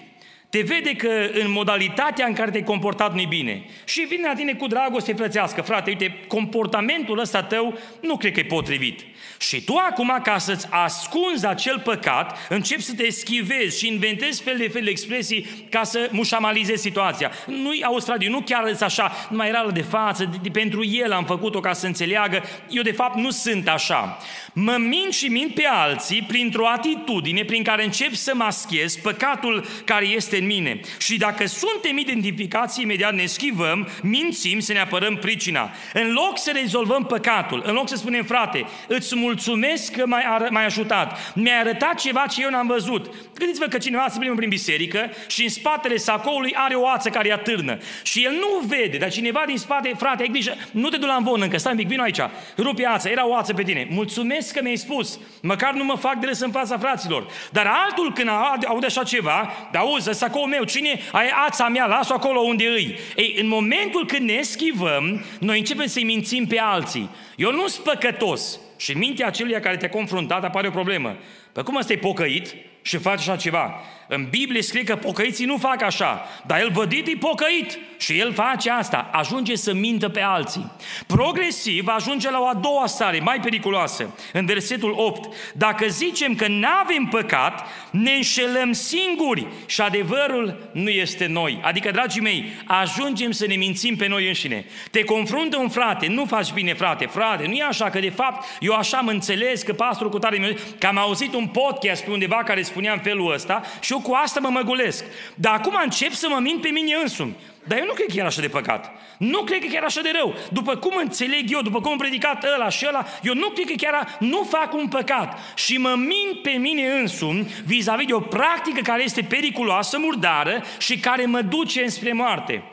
[0.53, 3.65] te vede că în modalitatea în care te-ai comportat nu bine.
[3.83, 5.61] Și vine la tine cu dragoste frățească.
[5.61, 8.99] Frate, uite, comportamentul ăsta tău nu cred că e potrivit.
[9.39, 14.57] Și tu acum, ca să-ți ascunzi acel păcat, începi să te schivezi și inventezi fel
[14.57, 17.31] de fel de expresii ca să mușamalizezi situația.
[17.45, 21.11] Nu-i Australia, nu chiar îți așa, nu mai era de față, de, de, pentru el
[21.11, 22.43] am făcut-o ca să înțeleagă.
[22.69, 24.17] Eu de fapt nu sunt așa.
[24.53, 30.05] Mă mint și mint pe alții printr-o atitudine prin care încep să maschez păcatul care
[30.05, 30.79] este în mine.
[30.97, 35.71] Și dacă suntem identificați, imediat ne schivăm, mințim să ne apărăm pricina.
[35.93, 40.47] În loc să rezolvăm păcatul, în loc să spunem, frate, îți mulțumesc că m-ai, ar-
[40.49, 43.13] m-ai ajutat, mi-ai arătat ceva ce eu n-am văzut.
[43.35, 47.27] Gândiți-vă că cineva se plimbă prin biserică și în spatele sacoului are o ață care
[47.27, 47.77] îi atârnă.
[48.03, 51.15] Și el nu vede, dar cineva din spate, frate, ai grijă, nu te du la
[51.15, 52.19] învon încă, stai un pic, vino aici,
[52.57, 53.87] rupe ața, era o ață pe tine.
[53.89, 57.27] Mulțumesc că mi-ai spus, măcar nu mă fac de râs în fața fraților.
[57.51, 58.29] Dar altul când
[58.67, 62.95] aude așa ceva, dar auzi, sacoul meu, cine ai ața mea, las-o acolo unde îi.
[63.15, 67.09] Ei, în momentul când ne schivăm, noi începem să-i mințim pe alții.
[67.35, 68.59] Eu nu sunt păcătos.
[68.77, 71.15] Și în mintea acelui care te-a confruntat apare o problemă.
[71.51, 73.81] Păi cum ăsta e pocăit și face așa ceva?
[74.07, 78.33] În Biblie scrie că pocăiții nu fac așa, dar el vădit e pocăit și el
[78.33, 80.71] face asta, ajunge să mintă pe alții.
[81.07, 85.35] Progresiv ajunge la o a doua stare, mai periculoasă, în versetul 8.
[85.53, 91.59] Dacă zicem că nu avem păcat, ne înșelăm singuri și adevărul nu este noi.
[91.63, 94.65] Adică, dragii mei, ajungem să ne mințim pe noi înșine.
[94.91, 98.45] Te confruntă un frate, nu faci bine, frate, frate, nu e așa, că de fapt
[98.59, 102.43] eu așa mă înțeles că pastorul cu tare, că am auzit un podcast pe undeva
[102.43, 105.03] care spunea în felul ăsta și eu cu asta mă măgulesc.
[105.35, 107.35] Dar acum încep să mă mint pe mine însumi.
[107.67, 108.91] Dar eu nu cred că era așa de păcat.
[109.17, 110.35] Nu cred că chiar așa de rău.
[110.51, 113.73] După cum înțeleg eu, după cum am predicat ăla și ăla, eu nu cred că
[113.77, 115.39] chiar nu fac un păcat.
[115.55, 120.99] Și mă mint pe mine însumi vis-a-vis de o practică care este periculoasă, murdară și
[120.99, 122.63] care mă duce înspre moarte.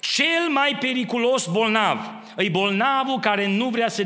[0.00, 1.98] Cel mai periculos bolnav
[2.36, 4.02] e bolnavul care nu vrea să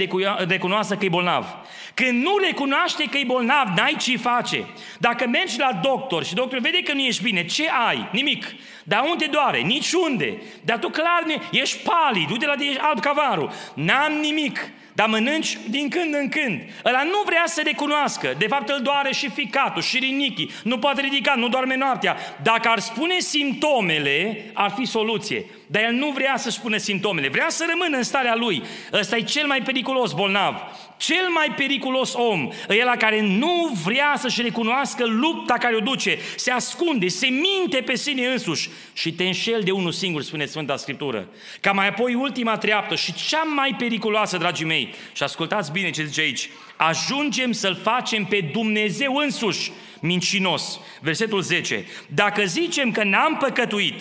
[0.48, 1.56] recunoască că e bolnav.
[1.94, 4.66] Când nu recunoaște că e bolnav, n-ai ce face.
[4.98, 8.08] Dacă mergi la doctor și doctorul vede că nu ești bine, ce ai?
[8.12, 8.44] Nimic.
[8.84, 9.58] Dar unde doare?
[9.58, 10.42] Niciunde.
[10.64, 13.52] Dar tu clar ne, ești palid, uite la de ești alb cavarul.
[13.74, 14.58] N-am nimic.
[14.94, 16.60] dar mănânci din când în când.
[16.84, 18.34] Ăla nu vrea să recunoască.
[18.38, 20.50] De fapt îl doare și ficatul, și rinichii.
[20.62, 22.16] Nu poate ridica, nu doarme noaptea.
[22.42, 25.44] Dacă ar spune simptomele, ar fi soluție.
[25.74, 27.28] Dar el nu vrea să spună simptomele.
[27.28, 28.62] Vrea să rămână în starea lui.
[28.92, 30.54] Ăsta e cel mai periculos bolnav.
[30.96, 36.18] Cel mai periculos om e la care nu vrea să-și recunoască lupta care o duce.
[36.36, 40.76] Se ascunde, se minte pe sine însuși și te înșel de unul singur, spune Sfânta
[40.76, 41.28] Scriptură.
[41.60, 46.04] Ca mai apoi ultima treaptă și cea mai periculoasă, dragii mei, și ascultați bine ce
[46.04, 50.80] zice aici, ajungem să-L facem pe Dumnezeu însuși mincinos.
[51.00, 51.84] Versetul 10.
[52.06, 53.94] Dacă zicem că n-am păcătuit,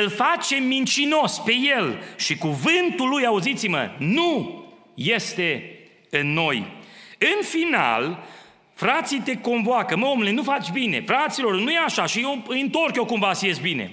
[0.00, 5.78] îl facem mincinos pe El și cuvântul Lui, auziți-mă, nu este
[6.10, 6.66] în noi.
[7.18, 8.24] În final,
[8.74, 12.60] frații te convoacă, mă omule, nu faci bine, fraților, nu e așa și eu îi
[12.60, 13.92] întorc eu cumva să ies bine.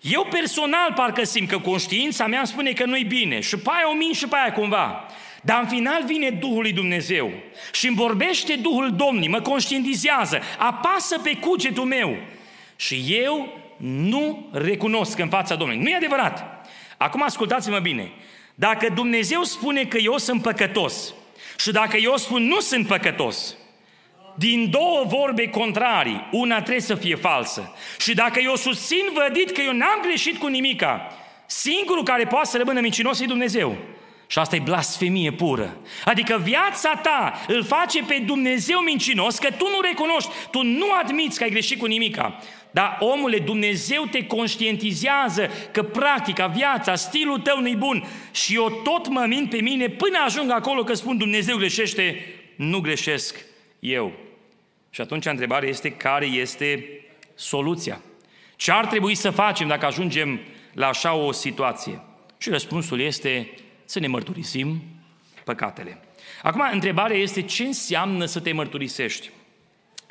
[0.00, 3.90] Eu personal parcă simt că conștiința mea îmi spune că nu-i bine și pe aia
[3.90, 5.06] o min și pe aia cumva.
[5.42, 7.32] Dar în final vine Duhul lui Dumnezeu
[7.72, 12.16] și îmi vorbește Duhul Domnului, mă conștientizează, apasă pe cugetul meu
[12.76, 15.82] și eu nu recunosc în fața Domnului.
[15.82, 16.66] Nu e adevărat.
[16.96, 18.12] Acum ascultați-mă bine.
[18.54, 21.14] Dacă Dumnezeu spune că eu sunt păcătos
[21.58, 23.56] și dacă eu spun nu sunt păcătos,
[24.34, 27.74] din două vorbe contrarii, una trebuie să fie falsă.
[27.98, 31.06] Și dacă eu susțin vădit că eu n-am greșit cu nimica,
[31.46, 33.76] singurul care poate să rămână mincinos e Dumnezeu.
[34.26, 35.76] Și asta e blasfemie pură.
[36.04, 41.38] Adică viața ta îl face pe Dumnezeu mincinos că tu nu recunoști, tu nu admiți
[41.38, 42.38] că ai greșit cu nimica.
[42.72, 48.04] Dar omule, Dumnezeu te conștientizează că practica, viața, stilul tău nu-i bun.
[48.30, 52.24] Și eu tot mă mint pe mine până ajung acolo că spun Dumnezeu greșește,
[52.56, 53.44] nu greșesc
[53.80, 54.12] eu.
[54.90, 56.86] Și atunci întrebarea este care este
[57.34, 58.02] soluția.
[58.56, 60.40] Ce ar trebui să facem dacă ajungem
[60.72, 62.00] la așa o situație?
[62.38, 63.50] Și răspunsul este
[63.84, 64.82] să ne mărturisim
[65.44, 65.98] păcatele.
[66.42, 69.30] Acum, întrebarea este ce înseamnă să te mărturisești?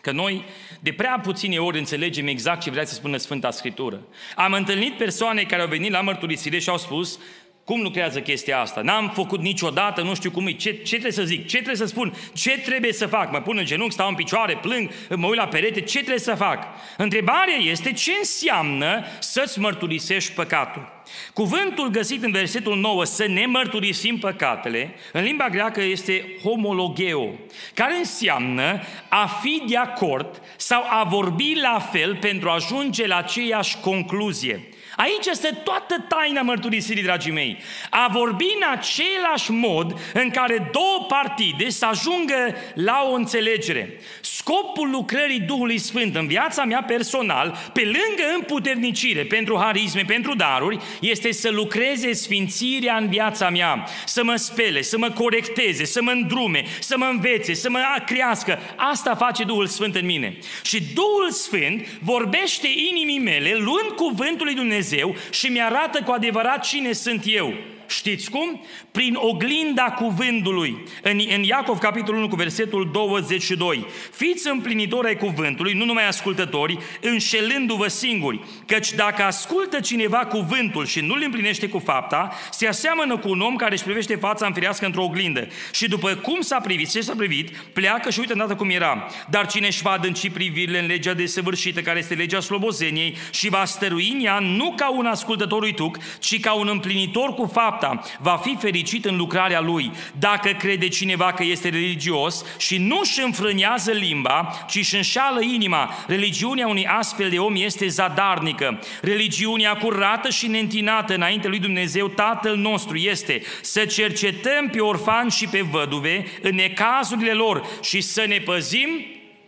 [0.01, 0.45] Că noi
[0.79, 4.01] de prea puține ori înțelegem exact ce vrea să spună Sfânta Scriptură.
[4.35, 7.19] Am întâlnit persoane care au venit la mărturisire și au spus
[7.63, 8.81] cum lucrează chestia asta?
[8.81, 10.51] N-am făcut niciodată, nu știu cum e.
[10.51, 11.47] Ce, ce trebuie să zic?
[11.47, 12.13] Ce trebuie să spun?
[12.33, 13.31] Ce trebuie să fac?
[13.31, 16.35] Mă pun în genunchi, stau în picioare, plâng, mă uit la perete, ce trebuie să
[16.35, 16.67] fac?
[16.97, 21.01] Întrebarea este ce înseamnă să-ți mărturisești păcatul.
[21.33, 27.29] Cuvântul găsit în versetul 9, să ne mărturisim păcatele, în limba greacă este homologeo,
[27.73, 33.17] care înseamnă a fi de acord sau a vorbi la fel pentru a ajunge la
[33.17, 34.69] aceeași concluzie.
[35.01, 37.57] Aici este toată taina mărturisirii, dragii mei.
[37.89, 43.99] A vorbi în același mod în care două partide să ajungă la o înțelegere.
[44.21, 50.77] Scopul lucrării Duhului Sfânt în viața mea personal, pe lângă împuternicire pentru harisme, pentru daruri,
[51.01, 56.11] este să lucreze sfințirea în viața mea, să mă spele, să mă corecteze, să mă
[56.11, 58.59] îndrume, să mă învețe, să mă crească.
[58.75, 60.37] Asta face Duhul Sfânt în mine.
[60.63, 64.90] Și Duhul Sfânt vorbește inimii mele, luând cuvântul lui Dumnezeu
[65.29, 67.53] și mi-arată cu adevărat cine sunt eu.
[67.91, 68.61] Știți cum?
[68.91, 70.83] Prin oglinda cuvântului.
[71.01, 73.85] În, în Iacov, capitolul 1, cu versetul 22.
[74.11, 78.39] Fiți împlinitori ai cuvântului, nu numai ascultători, înșelându-vă singuri.
[78.65, 83.55] Căci dacă ascultă cineva cuvântul și nu-l împlinește cu fapta, se aseamănă cu un om
[83.55, 85.47] care își privește fața înfirească într-o oglindă.
[85.71, 89.07] Și după cum s-a privit, ce s-a privit, pleacă și uită îndată cum era.
[89.29, 93.65] Dar cine își va adânci privirile în legea desăvârșită, care este legea slobozeniei, și va
[93.65, 98.01] stărui în ea nu ca un ascultător uituc, ci ca un împlinitor cu fapta, fapta,
[98.19, 99.91] va fi fericit în lucrarea lui.
[100.19, 105.93] Dacă crede cineva că este religios și nu își înfrânează limba, ci își înșală inima,
[106.07, 108.79] religiunea unui astfel de om este zadarnică.
[109.01, 115.47] Religiunea curată și neîntinată înainte lui Dumnezeu, Tatăl nostru, este să cercetăm pe orfani și
[115.47, 118.89] pe văduve în necazurile lor și să ne păzim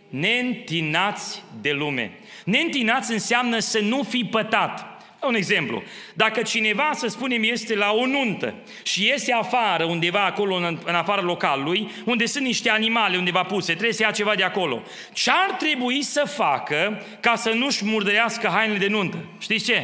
[0.08, 2.18] neîntinați de lume.
[2.44, 4.93] Neîntinați înseamnă să nu fi pătat.
[5.26, 5.82] Un exemplu.
[6.14, 10.94] Dacă cineva, să spunem, este la o nuntă și este afară, undeva acolo, în, în
[10.94, 14.82] afara localului, unde sunt niște animale undeva puse, trebuie să ia ceva de acolo.
[15.12, 19.16] Ce ar trebui să facă ca să nu-și murdărească hainele de nuntă?
[19.38, 19.82] Știți ce?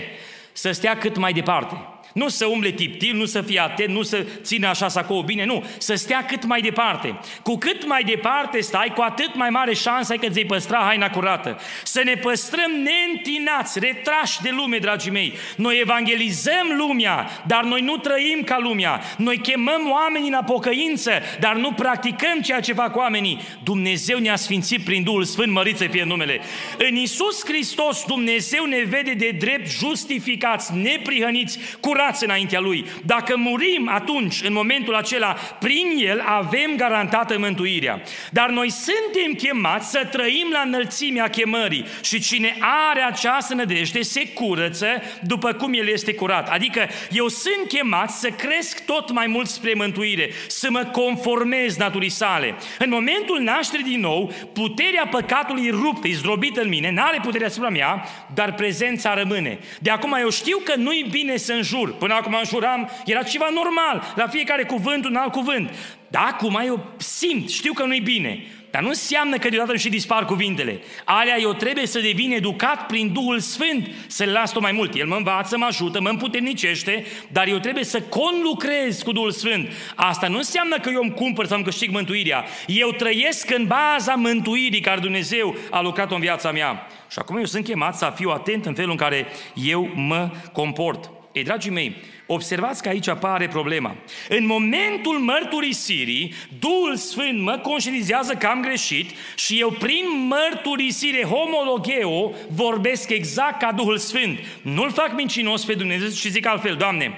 [0.53, 1.99] Să stea cât mai departe.
[2.12, 5.64] Nu să umble tiptil, nu să fie atent, nu să țină așa sacou bine, nu.
[5.79, 7.18] Să stea cât mai departe.
[7.42, 11.11] Cu cât mai departe stai, cu atât mai mare șansă ai că ți păstra haina
[11.11, 11.59] curată.
[11.85, 15.33] Să ne păstrăm neîntinați, retrași de lume, dragii mei.
[15.57, 19.01] Noi evangelizăm lumea, dar noi nu trăim ca lumea.
[19.16, 23.40] Noi chemăm oamenii în apocăință, dar nu practicăm ceea ce fac oamenii.
[23.64, 26.40] Dumnezeu ne-a sfințit prin Duhul Sfânt, mărit să fie numele.
[26.79, 32.84] În Isus Hristos, Dumnezeu ne vede de drept justificați, neprihăniți, curați livrați înaintea Lui.
[33.04, 38.02] Dacă murim atunci, în momentul acela, prin El avem garantată mântuirea.
[38.30, 42.56] Dar noi suntem chemați să trăim la înălțimea chemării și cine
[42.88, 44.86] are această nădejde se curăță
[45.22, 46.48] după cum El este curat.
[46.50, 52.08] Adică eu sunt chemat să cresc tot mai mult spre mântuire, să mă conformez naturii
[52.08, 52.54] sale.
[52.78, 57.68] În momentul nașterii din nou, puterea păcatului ruptă, e zdrobită în mine, n-are puterea asupra
[57.68, 59.58] mea, dar prezența rămâne.
[59.80, 61.89] De acum eu știu că nu-i bine să înjur.
[61.98, 65.74] Până acum înjuram, era ceva normal, la fiecare cuvânt un alt cuvânt.
[66.09, 68.44] Da, acum eu simt, știu că nu-i bine.
[68.70, 70.81] Dar nu înseamnă că deodată și dispar cuvintele.
[71.05, 74.94] Alea eu trebuie să devin educat prin Duhul Sfânt, să-L las tot mai mult.
[74.94, 79.68] El mă învață, mă ajută, mă împuternicește, dar eu trebuie să conlucrez cu Duhul Sfânt.
[79.94, 82.44] Asta nu înseamnă că eu îmi cumpăr sau îmi câștig mântuirea.
[82.66, 86.87] Eu trăiesc în baza mântuirii care Dumnezeu a lucrat în viața mea.
[87.11, 91.11] Și acum eu sunt chemat să fiu atent în felul în care eu mă comport.
[91.32, 93.96] Ei, dragii mei, observați că aici apare problema.
[94.28, 102.32] În momentul mărturisirii, Duhul Sfânt mă conștientizează că am greșit și eu prin mărturisire homologeo
[102.48, 104.38] vorbesc exact ca Duhul Sfânt.
[104.62, 107.12] Nu-L fac mincinos pe Dumnezeu și zic altfel, Doamne,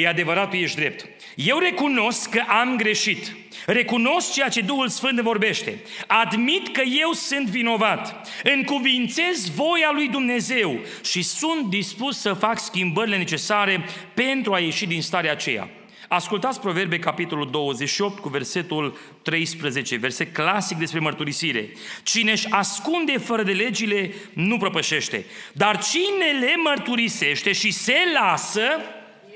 [0.00, 1.06] e adevărat, Tu ești drept.
[1.34, 3.36] Eu recunosc că am greșit.
[3.66, 5.78] Recunosc ceea ce Duhul Sfânt vorbește.
[6.06, 8.28] Admit că eu sunt vinovat.
[8.56, 15.02] Încuvințez voia lui Dumnezeu și sunt dispus să fac schimbările necesare pentru a ieși din
[15.02, 15.70] starea aceea.
[16.08, 21.68] Ascultați Proverbe, capitolul 28, cu versetul 13, verset clasic despre mărturisire.
[22.02, 25.24] Cine își ascunde fără de legile, nu prăpășește.
[25.52, 28.62] Dar cine le mărturisește și se lasă,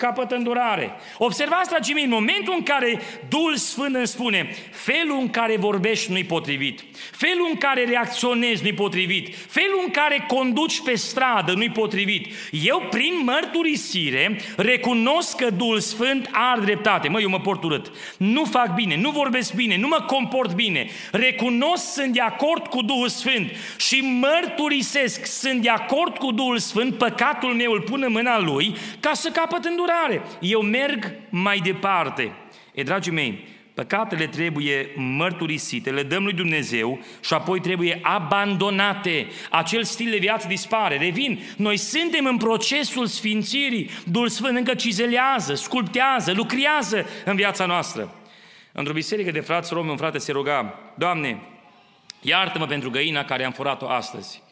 [0.00, 0.90] capătă îndurare.
[1.18, 6.10] Observați, dragii mei, în momentul în care Duhul Sfânt îmi spune felul în care vorbești
[6.10, 6.80] nu-i potrivit,
[7.12, 12.86] felul în care reacționezi nu-i potrivit, felul în care conduci pe stradă nu-i potrivit, eu
[12.90, 17.08] prin mărturisire recunosc că Duhul Sfânt are dreptate.
[17.08, 20.86] Mă, eu mă port urât, nu fac bine, nu vorbesc bine, nu mă comport bine,
[21.12, 26.94] recunosc, sunt de acord cu Duhul Sfânt și mărturisesc, sunt de acord cu Duhul Sfânt,
[26.94, 30.36] păcatul meu îl pun în mâna Lui ca să capăt îndurare îndurare.
[30.40, 32.32] Eu merg mai departe.
[32.74, 39.26] E, dragii mei, păcatele trebuie mărturisite, le dăm lui Dumnezeu și apoi trebuie abandonate.
[39.50, 40.96] Acel stil de viață dispare.
[40.96, 43.90] Revin, noi suntem în procesul sfințirii.
[44.04, 48.14] Duhul Sfânt încă cizelează, sculptează, lucrează în viața noastră.
[48.72, 51.40] Într-o biserică de frați romi, un frate se ruga, Doamne,
[52.20, 54.42] iartă-mă pentru găina care am furat-o astăzi.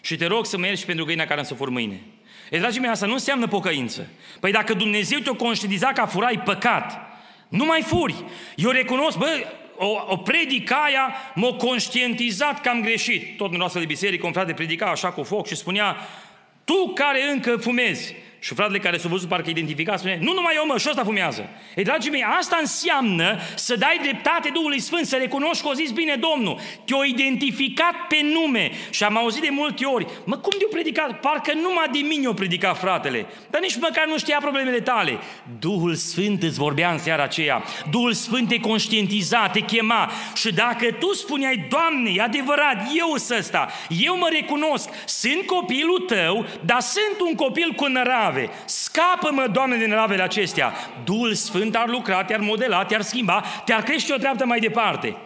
[0.00, 2.00] Și te rog să mergi pentru găina care am să fur mâine.
[2.50, 4.06] E, dragii mei, asta nu înseamnă pocăință.
[4.40, 7.00] Păi dacă Dumnezeu te-o conștientiza că furai păcat,
[7.48, 8.24] nu mai furi.
[8.56, 13.36] Eu recunosc, bă, o, o predicaia m-a conștientizat că am greșit.
[13.36, 15.96] Tot în noastră de biserică, un frate predica așa cu foc și spunea,
[16.64, 20.66] tu care încă fumezi, și fratele care s-a văzut parcă identifica spune, nu numai eu
[20.66, 21.48] mă, și ăsta fumează.
[21.76, 25.90] Ei, dragii mei, asta înseamnă să dai dreptate Duhului Sfânt, să recunoști că o zis
[25.90, 26.60] bine Domnul.
[26.84, 31.20] Te-a identificat pe nume și am auzit de multe ori, mă, cum de-o predicat?
[31.20, 35.18] Parcă numai de mine o predica fratele, dar nici măcar nu știa problemele tale.
[35.58, 37.62] Duhul Sfânt îți vorbea în seara aceea.
[37.90, 43.38] Duhul Sfânt te conștientiza, te chema și dacă tu spuneai, Doamne, e adevărat, eu sunt
[43.38, 43.68] ăsta,
[44.04, 48.50] eu mă recunosc, sunt copilul tău, dar sunt un copil cu nărat nave.
[48.64, 50.72] Scapă-mă, Doamne, din navele acestea.
[51.04, 55.16] Duhul Sfânt ar lucra, te-ar modela, te-ar schimba, te-ar crește o treaptă mai departe.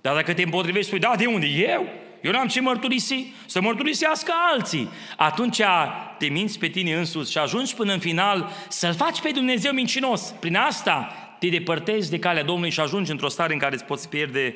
[0.00, 1.46] Dar dacă te împotrivești, spui, da, de unde?
[1.46, 1.88] Eu?
[2.20, 4.88] Eu n-am ce mărturisi, să mărturisească alții.
[5.16, 5.60] Atunci
[6.18, 10.34] te minți pe tine însuți și ajungi până în final să-L faci pe Dumnezeu mincinos.
[10.40, 14.08] Prin asta te depărtezi de calea Domnului și ajungi într-o stare în care îți poți
[14.08, 14.54] pierde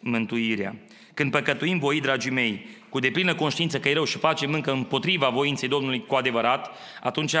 [0.00, 0.74] mântuirea.
[1.14, 5.28] Când păcătuim voi, dragii mei, cu deplină conștiință că e rău și facem încă împotriva
[5.28, 6.70] voinței Domnului cu adevărat,
[7.02, 7.34] atunci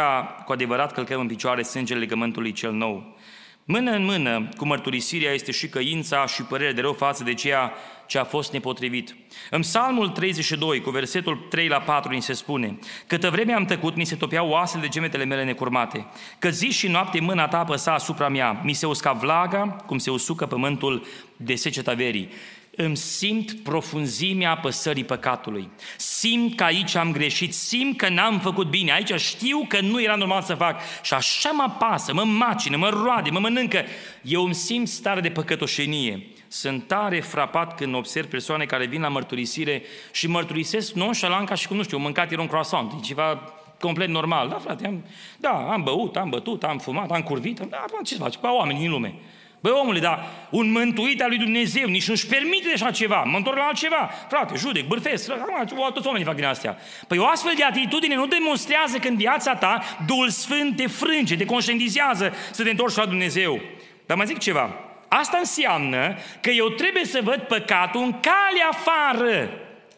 [0.44, 3.16] cu adevărat călcăm în picioare sângele legământului cel nou.
[3.64, 7.72] Mână în mână cu mărturisirea este și căința și părerea de rău față de ceea
[8.06, 9.16] ce a fost nepotrivit.
[9.50, 13.96] În Psalmul 32, cu versetul 3 la 4, ni se spune Câtă vreme am tăcut,
[13.96, 16.06] mi se topeau oasele de gemetele mele necurmate,
[16.38, 20.10] că zi și noapte mâna ta apăsa asupra mea, mi se usca vlaga, cum se
[20.10, 22.30] usucă pământul de seceta verii
[22.76, 25.70] îmi simt profunzimea apăsării păcatului.
[25.96, 30.14] Simt că aici am greșit, simt că n-am făcut bine, aici știu că nu era
[30.14, 33.84] normal să fac și așa mă pasă, mă macină, mă roade, mă mănâncă.
[34.22, 36.26] Eu îmi simt stare de păcătoșenie.
[36.48, 41.68] Sunt tare frapat când observ persoane care vin la mărturisire și mărturisesc nonșalant ca și
[41.68, 44.48] cum, nu știu, mâncat era un croissant, e ceva complet normal.
[44.48, 45.04] Da, frate, am,
[45.36, 48.78] da, am băut, am bătut, am fumat, am curvit, da, ce să faci, ca oameni
[48.78, 49.14] din lume.
[49.60, 53.22] Bă, omule, dar un mântuit al lui Dumnezeu nici nu-și permite așa ceva.
[53.22, 54.10] Mă întorc la altceva.
[54.28, 55.30] Frate, judec, bârfesc.
[55.30, 56.78] Acum, toți oamenii fac din astea.
[57.08, 61.36] Păi o astfel de atitudine nu demonstrează că în viața ta Duhul Sfânt te frânge,
[61.36, 63.60] te conștientizează să te întorci la Dumnezeu.
[64.06, 64.74] Dar mai zic ceva.
[65.08, 69.50] Asta înseamnă că eu trebuie să văd păcatul în cale afară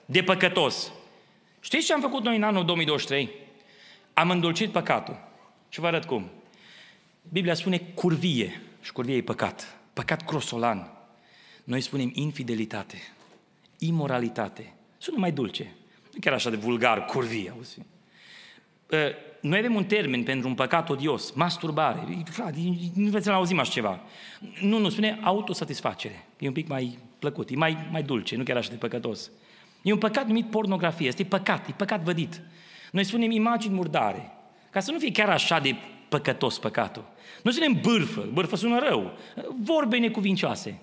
[0.04, 0.92] de păcătos.
[1.60, 3.28] Știți ce am făcut noi în anul 2023?
[4.14, 5.18] Am îndulcit păcatul.
[5.68, 6.30] Și vă arăt cum.
[7.32, 9.78] Biblia spune curvie și curvie e păcat.
[9.92, 10.90] Păcat crosolan.
[11.64, 12.96] Noi spunem infidelitate,
[13.78, 14.72] imoralitate.
[14.98, 15.74] Sună mai dulce.
[16.12, 17.78] Nu chiar așa de vulgar, curvie, auzi.
[18.92, 18.96] Ă,
[19.40, 22.22] noi avem un termen pentru un păcat odios, masturbare.
[22.24, 22.58] Frate,
[22.94, 24.00] nu vreți să auzim așa ceva.
[24.60, 26.26] Nu, nu, spune autosatisfacere.
[26.38, 29.30] E un pic mai plăcut, e mai, mai dulce, nu chiar așa de păcătos.
[29.82, 32.40] E un păcat numit pornografie, este păcat, e păcat vădit.
[32.92, 34.32] Noi spunem imagini murdare,
[34.70, 35.74] ca să nu fie chiar așa de
[36.08, 37.16] păcătos păcatul.
[37.42, 39.18] Nu spunem bârfă, bârfă sună rău.
[39.62, 40.78] Vorbe necuvincioase.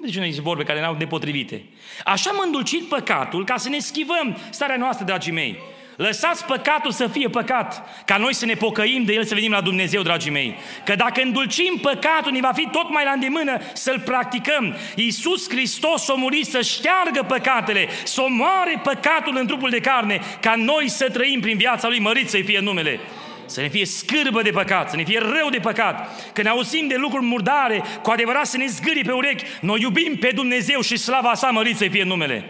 [0.00, 1.64] Deci noi zice vorbe care n-au depotrivite.
[2.04, 5.58] Așa am îndulcit păcatul ca să ne schivăm starea noastră, dragii mei.
[5.96, 9.60] Lăsați păcatul să fie păcat, ca noi să ne pocăim de el, să venim la
[9.60, 10.54] Dumnezeu, dragii mei.
[10.84, 14.76] Că dacă îndulcim păcatul, ne va fi tot mai la îndemână să-l practicăm.
[14.94, 20.54] Iisus Hristos a murit să șteargă păcatele, să omoare păcatul în trupul de carne, ca
[20.54, 23.00] noi să trăim prin viața Lui, mărit să-i fie numele
[23.50, 26.08] să ne fie scârbă de păcat, să ne fie rău de păcat.
[26.32, 30.16] Când ne auzim de lucruri murdare, cu adevărat să ne zgâri pe urechi, noi iubim
[30.16, 32.44] pe Dumnezeu și slava sa mărit să fie numele.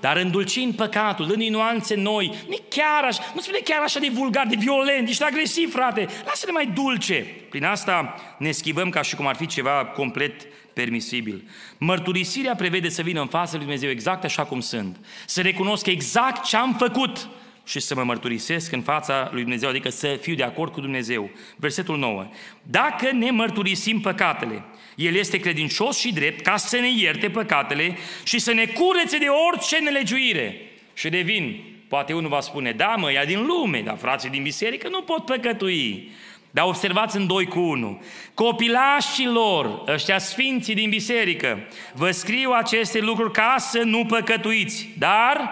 [0.00, 4.46] Dar îndulcind păcatul, dându-i nuanțe noi, nu chiar așa, nu spune chiar așa de vulgar,
[4.46, 7.26] de violent, ești agresiv, frate, lasă-ne mai dulce.
[7.50, 11.48] Prin asta ne schivăm ca și cum ar fi ceva complet permisibil.
[11.78, 16.44] Mărturisirea prevede să vină în fața lui Dumnezeu exact așa cum sunt, să recunosc exact
[16.44, 17.28] ce am făcut,
[17.66, 21.30] și să mă mărturisesc în fața lui Dumnezeu, adică să fiu de acord cu Dumnezeu.
[21.56, 22.26] Versetul 9.
[22.62, 24.64] Dacă ne mărturisim păcatele,
[24.94, 29.26] El este credincios și drept ca să ne ierte păcatele și să ne curețe de
[29.50, 30.60] orice nelegiuire.
[30.94, 34.88] Și devin, poate unul va spune, da mă, ea din lume, dar frații din biserică
[34.88, 36.10] nu pot păcătui.
[36.50, 38.02] Dar observați în 2 cu 1.
[38.34, 41.58] Copilașilor, ăștia sfinții din biserică,
[41.94, 44.88] vă scriu aceste lucruri ca să nu păcătuiți.
[44.98, 45.50] Dar,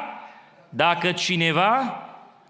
[0.69, 2.04] dacă cineva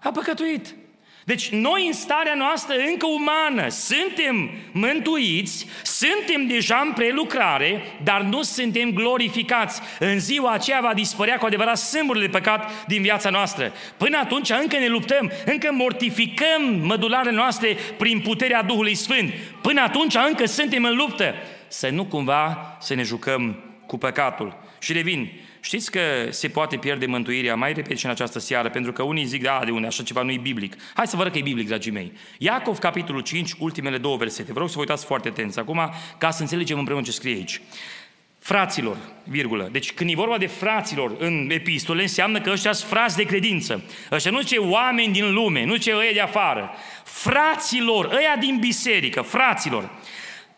[0.05, 0.75] a păcătuit.
[1.23, 8.41] Deci noi în starea noastră încă umană suntem mântuiți, suntem deja în prelucrare, dar nu
[8.41, 9.81] suntem glorificați.
[9.99, 13.71] În ziua aceea va dispărea cu adevărat sâmburile de păcat din viața noastră.
[13.97, 19.33] Până atunci încă ne luptăm, încă mortificăm mădularele noastre prin puterea Duhului Sfânt.
[19.61, 21.33] Până atunci încă suntem în luptă.
[21.67, 24.57] Să nu cumva să ne jucăm cu păcatul.
[24.79, 25.31] Și revin,
[25.65, 25.99] Știți că
[26.29, 29.61] se poate pierde mântuirea, mai repet și în această seară, pentru că unii zic, da,
[29.65, 30.75] de unde, așa ceva nu e biblic.
[30.93, 32.11] Hai să vă arăt că e biblic, dragii mei.
[32.37, 34.51] Iacov, capitolul 5, ultimele două versete.
[34.51, 37.61] Vreau să vă uitați foarte atenți acum, ca să înțelegem împreună ce scrie aici.
[38.39, 39.69] Fraților, virgulă.
[39.71, 43.83] Deci când e vorba de fraților în epistole, înseamnă că ăștia sunt frați de credință.
[44.11, 46.71] Ăștia nu ce oameni din lume, nu ce ăia de afară.
[47.03, 49.89] Fraților, ăia din biserică, fraților.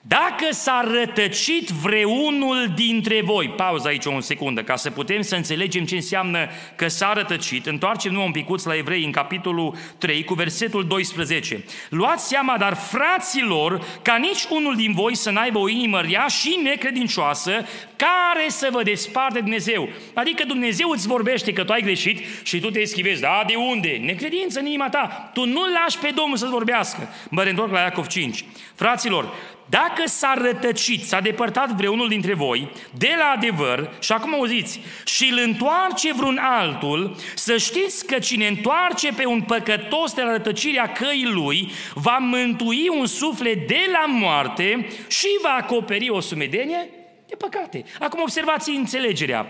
[0.09, 5.85] Dacă s-a rătăcit vreunul dintre voi, pauză aici o secundă, ca să putem să înțelegem
[5.85, 10.87] ce înseamnă că s-a rătăcit, întoarcem-ne un picuț la evrei în capitolul 3 cu versetul
[10.87, 11.65] 12.
[11.89, 16.59] Luați seama, dar fraților, ca nici unul din voi să n-aibă o inimă rea și
[16.63, 17.51] necredincioasă,
[17.95, 19.89] care să vă desparte Dumnezeu.
[20.13, 23.21] Adică Dumnezeu îți vorbește că tu ai greșit și tu te eschivezi.
[23.21, 24.01] Da, de unde?
[24.01, 25.29] Necredință în inima ta.
[25.33, 27.09] Tu nu lași pe Domnul să-ți vorbească.
[27.29, 28.45] Mă reîntorc la Iacov 5.
[28.75, 29.33] Fraților,
[29.69, 35.29] dacă s-a rătăcit, s-a depărtat vreunul dintre voi de la adevăr, și acum auziți, și
[35.31, 40.91] îl întoarce vreun altul, să știți că cine întoarce pe un păcătos de la rătăcirea
[40.91, 46.89] căii lui, va mântui un suflet de la moarte și va acoperi o sumedenie
[47.27, 47.83] de păcate.
[47.99, 49.49] Acum observați înțelegerea.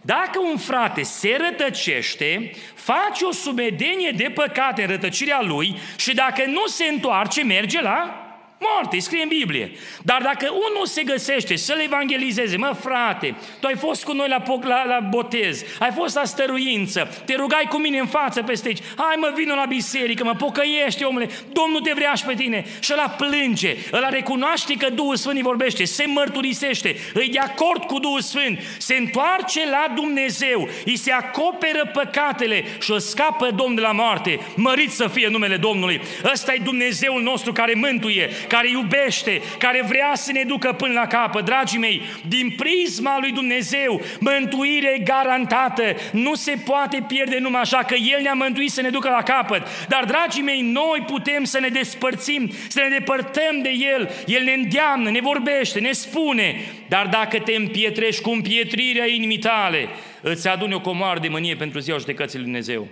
[0.00, 6.44] Dacă un frate se rătăcește, face o sumedenie de păcate în rătăcirea lui și dacă
[6.46, 8.27] nu se întoarce, merge la
[8.60, 9.72] Moarte, scrie în Biblie.
[10.02, 14.42] Dar dacă unul se găsește să-l evangelizeze, mă frate, tu ai fost cu noi la,
[14.62, 18.82] la, la botez, ai fost la stăruință, te rugai cu mine în față peste aici,
[18.96, 22.64] hai mă, vină la biserică, mă pocăiește, omule, Domnul te vrea și pe tine.
[22.80, 27.84] Și ăla plânge, ăla recunoaște că Duhul Sfânt îi vorbește, se mărturisește, îi de acord
[27.84, 33.74] cu Duhul Sfânt, se întoarce la Dumnezeu, îi se acoperă păcatele și o scapă Domnul
[33.74, 34.40] de la moarte.
[34.54, 36.00] Mărit să fie numele Domnului.
[36.32, 41.06] Ăsta e Dumnezeul nostru care mântuie, care iubește, care vrea să ne ducă până la
[41.06, 41.44] capăt.
[41.44, 47.94] Dragii mei, din prisma lui Dumnezeu, mântuire garantată, nu se poate pierde numai așa, că
[47.94, 49.66] El ne-a mântuit să ne ducă la capăt.
[49.88, 54.10] Dar, dragii mei, noi putem să ne despărțim, să ne depărtăm de El.
[54.26, 56.60] El ne îndeamnă, ne vorbește, ne spune.
[56.88, 59.88] Dar dacă te împietrești cu împietrirea inimii tale,
[60.22, 62.88] îți adune o comoară de mânie pentru ziua judecății lui Dumnezeu.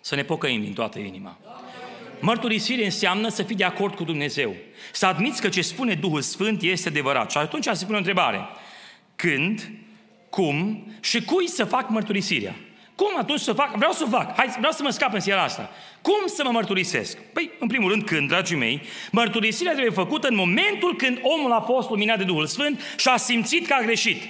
[0.00, 1.38] Să ne pocăim din toată inima.
[2.26, 4.54] Mărturisire înseamnă să fii de acord cu Dumnezeu.
[4.92, 7.30] Să admiți că ce spune Duhul Sfânt este adevărat.
[7.30, 8.48] Și atunci se pune o întrebare.
[9.16, 9.70] Când,
[10.30, 12.54] cum și cui să fac mărturisirea?
[12.94, 13.76] Cum atunci să fac?
[13.76, 14.36] Vreau să fac.
[14.36, 15.70] Hai, vreau să mă scap în seara asta.
[16.02, 17.18] Cum să mă mărturisesc?
[17.32, 21.60] Păi, în primul rând, când, dragii mei, mărturisirea trebuie făcută în momentul când omul a
[21.60, 24.22] fost luminat de Duhul Sfânt și a simțit că a greșit.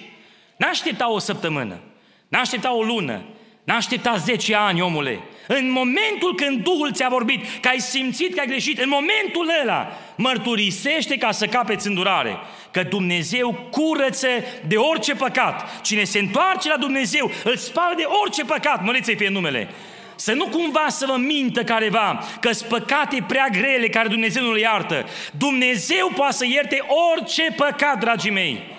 [0.57, 1.81] N-aștepta o săptămână,
[2.29, 3.25] n-aștepta o lună,
[3.65, 5.21] n-aștepta 10 ani, omule.
[5.47, 9.93] În momentul când Duhul ți-a vorbit, că ai simțit că ai greșit, în momentul ăla
[10.15, 12.37] mărturisește ca să capeți îndurare.
[12.71, 14.29] Că Dumnezeu curăță
[14.67, 15.81] de orice păcat.
[15.83, 18.85] Cine se întoarce la Dumnezeu, îl spală de orice păcat.
[18.85, 19.69] Măriți-i fie numele.
[20.15, 24.53] Să nu cumva să vă mintă careva că sunt păcate prea grele care Dumnezeu nu
[24.53, 25.07] le iartă.
[25.39, 26.85] Dumnezeu poate să ierte
[27.15, 28.76] orice păcat, dragii mei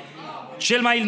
[0.57, 1.07] cel mai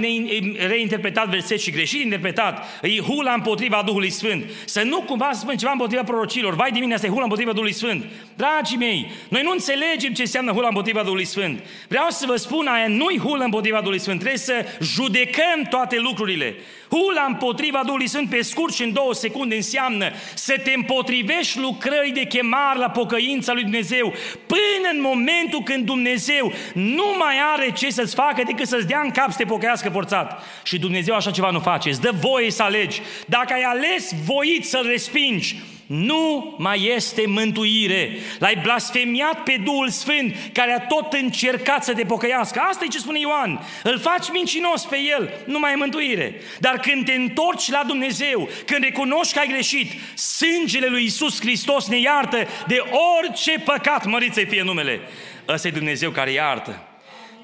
[0.68, 4.44] reinterpretat verset și greșit interpretat, e hula împotriva Duhului Sfânt.
[4.66, 6.56] Să nu cumva să spun ceva împotriva prorocilor.
[6.56, 8.06] Vai de mine, asta e hula împotriva Duhului Sfânt.
[8.36, 11.64] Dragii mei, noi nu înțelegem ce înseamnă hula împotriva Duhului Sfânt.
[11.88, 14.20] Vreau să vă spun, aia nu-i hula împotriva Duhului Sfânt.
[14.20, 16.56] Trebuie să judecăm toate lucrurile.
[16.90, 22.12] Hula împotriva Duhului Sfânt pe scurt și în două secunde înseamnă să te împotrivești lucrării
[22.12, 24.14] de chemare la pocăința lui Dumnezeu
[24.46, 29.12] până în momentul când Dumnezeu nu mai are ce să-ți facă decât să-ți dea în
[29.12, 30.44] cap să te pocăiască forțat.
[30.64, 33.02] Și Dumnezeu așa ceva nu face, îți dă voie să alegi.
[33.26, 35.56] Dacă ai ales voit să-L respingi,
[35.90, 38.18] nu mai este mântuire.
[38.40, 42.60] L-ai blasfemiat pe Duhul Sfânt care a tot încercat să te pocăiască.
[42.70, 43.60] Asta e ce spune Ioan.
[43.84, 46.42] Îl faci mincinos pe el, nu mai e mântuire.
[46.60, 51.88] Dar când te întorci la Dumnezeu, când recunoști că ai greșit, sângele lui Isus Hristos
[51.88, 52.84] ne iartă de
[53.20, 55.00] orice păcat, măriți să fie numele.
[55.48, 56.89] Ăsta e Dumnezeu care iartă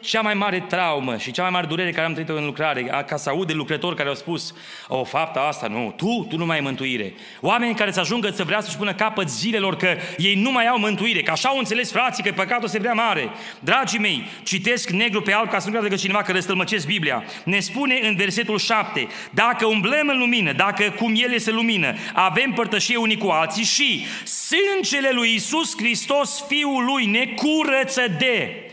[0.06, 3.18] cea mai mare traumă și cea mai mare durere care am trăit-o în lucrare, ca
[3.18, 4.54] să aud de lucrători care au spus,
[4.88, 7.14] o faptă asta, nu, tu, tu nu mai ai mântuire.
[7.42, 10.78] Oameni care să ajungă să vrea să-și pună capăt zilelor că ei nu mai au
[10.78, 13.30] mântuire, că așa au înțeles frații că păcatul se vrea mare.
[13.60, 17.24] Dragii mei, citesc negru pe alb ca să nu creadă că cineva că răstălmăcesc Biblia.
[17.44, 22.52] Ne spune în versetul 7, dacă umblăm în lumină, dacă cum El este lumină, avem
[22.52, 28.65] părtășie unii cu alții și sângele lui Isus Hristos, Fiul Lui, ne curăță de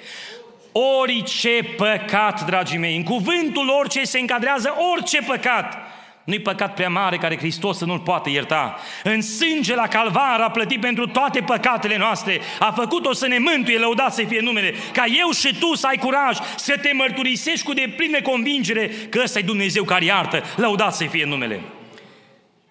[0.72, 5.76] orice păcat, dragii mei, în cuvântul orice se încadrează orice păcat.
[6.24, 8.78] Nu-i păcat prea mare care Hristos să nu-l poată ierta.
[9.02, 12.40] În sânge la calvar a plătit pentru toate păcatele noastre.
[12.58, 14.74] A făcut-o să ne mântuie, lăudat să fie numele.
[14.92, 19.38] Ca eu și tu să ai curaj să te mărturisești cu deplină convingere că ăsta
[19.38, 20.42] e Dumnezeu care iartă.
[20.56, 21.60] Lăudat să fie numele.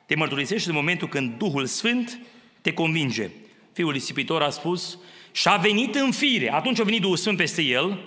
[0.05, 2.19] Te mărturisești în momentul când Duhul Sfânt
[2.61, 3.29] te convinge.
[3.73, 4.97] Fiul lisipitor a spus,
[5.31, 6.53] și a venit în fire.
[6.53, 7.99] Atunci a venit Duhul Sfânt peste el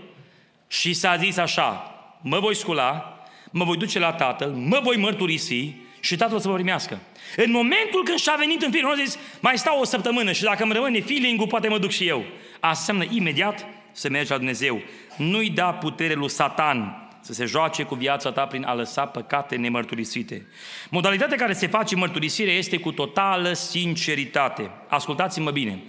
[0.68, 3.18] și s-a zis așa, mă voi scula,
[3.50, 7.00] mă voi duce la Tatăl, mă voi mărturisi și Tatăl să mă primească.
[7.36, 10.42] În momentul când și-a venit în fire, nu a zis, mai stau o săptămână și
[10.42, 12.24] dacă îmi rămâne feeling poate mă duc și eu.
[12.60, 14.80] Asta înseamnă imediat să mergi la Dumnezeu.
[15.16, 19.56] Nu-i da putere lui Satan să se joace cu viața ta prin a lăsa păcate
[19.56, 20.46] nemărturisite.
[20.90, 24.70] Modalitatea care se face mărturisire este cu totală sinceritate.
[24.88, 25.82] Ascultați-mă bine.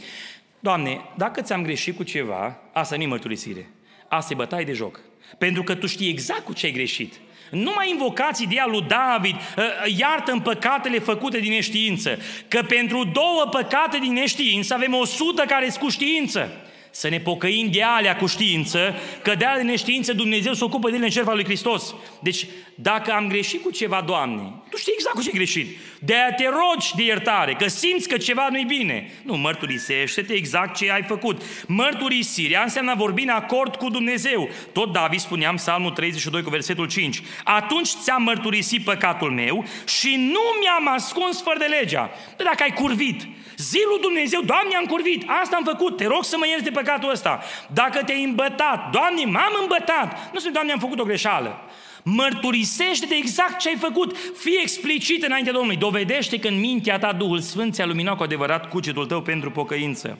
[0.65, 3.69] Doamne, dacă ți-am greșit cu ceva, asta nu-i mărturisire.
[4.07, 4.99] Asta e bătaie de joc.
[5.37, 7.13] Pentru că tu știi exact cu ce ai greșit.
[7.51, 9.63] Nu mai invocați ideea lui David, ă,
[9.97, 12.17] iartă în păcatele făcute din neștiință.
[12.47, 16.64] Că pentru două păcate din neștiință avem o sută care sunt cu știință
[16.95, 20.89] să ne pocăim de alea cu știință, că de alea de neștiință Dumnezeu se ocupă
[20.89, 21.95] de ele în cerva lui Hristos.
[22.19, 25.77] Deci, dacă am greșit cu ceva, Doamne, tu știi exact cu ce ai greșit.
[25.99, 29.11] de aia te rogi de iertare, că simți că ceva nu-i bine.
[29.23, 31.41] Nu, mărturisește-te exact ce ai făcut.
[31.67, 34.49] Mărturisirea înseamnă vorbi în acord cu Dumnezeu.
[34.73, 37.21] Tot David spunea în Psalmul 32 cu versetul 5.
[37.43, 42.11] Atunci ți-am mărturisit păcatul meu și nu mi-am ascuns fără de legea.
[42.37, 43.27] Dar dacă ai curvit,
[43.57, 47.09] Zilul Dumnezeu, Doamne, am curvit, asta am făcut, te rog să mă ierți de păcatul
[47.09, 47.43] ăsta.
[47.73, 51.59] Dacă te-ai îmbătat, Doamne, m-am îmbătat, nu spune, Doamne, am făcut o greșeală.
[52.03, 54.17] Mărturisește de exact ce ai făcut.
[54.37, 55.77] Fii explicit înaintea Domnului.
[55.77, 60.19] Dovedește că în mintea ta Duhul Sfânt ți-a luminat cu adevărat cugetul tău pentru pocăință.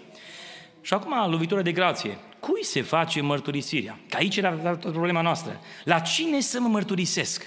[0.81, 2.17] Și acum, lovitură de grație.
[2.39, 3.99] Cui se face mărturisirea?
[4.09, 4.49] Că aici era
[4.81, 5.59] problema noastră.
[5.83, 7.45] La cine să mă mărturisesc?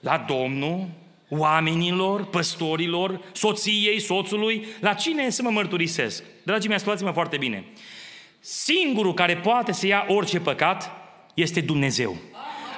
[0.00, 0.88] La Domnul?
[1.28, 6.24] Oamenilor, păstorilor, soției, soțului, la cine să mă mărturisesc?
[6.42, 7.64] Dragii mei, ascultați-mă foarte bine.
[8.40, 10.90] Singurul care poate să ia orice păcat
[11.34, 12.16] este Dumnezeu.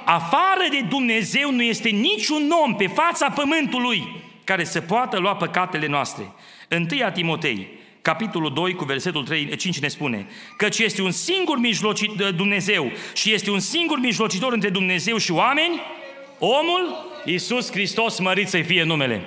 [0.04, 5.86] Afară de Dumnezeu nu este niciun om pe fața pământului care să poată lua păcatele
[5.86, 6.32] noastre.
[6.70, 7.68] 1 Timotei,
[8.02, 10.26] capitolul 2, cu versetul 3, 5 ne spune
[10.56, 15.80] Căci este un singur mijlocitor Dumnezeu și este un singur mijlocitor între Dumnezeu și oameni,
[16.38, 19.20] omul Iisus Hristos, mărit să fie numele.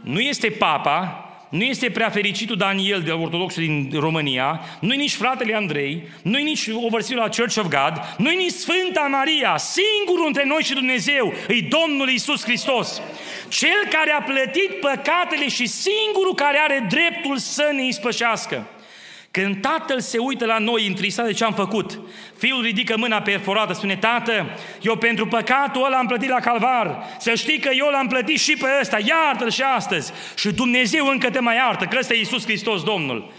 [0.00, 5.54] Nu este papa, nu este prea fericitul Daniel de ortodoxul din România, nu nici fratele
[5.54, 10.62] Andrei, nu nici overseerul la Church of God, nu nici Sfânta Maria, singurul între noi
[10.62, 13.02] și Dumnezeu, e Domnul Isus Hristos.
[13.48, 18.66] Cel care a plătit păcatele și singurul care are dreptul să ne ispășească.
[19.40, 22.00] Când tatăl se uită la noi întristat de ce am făcut,
[22.36, 27.34] fiul ridică mâna perforată, spune, Tată, eu pentru păcatul ăla am plătit la calvar, să
[27.34, 30.12] știi că eu l-am plătit și pe ăsta, iartă-l și astăzi.
[30.36, 33.32] Și Dumnezeu încă te mai iartă, că ăsta e Iisus Hristos Domnul.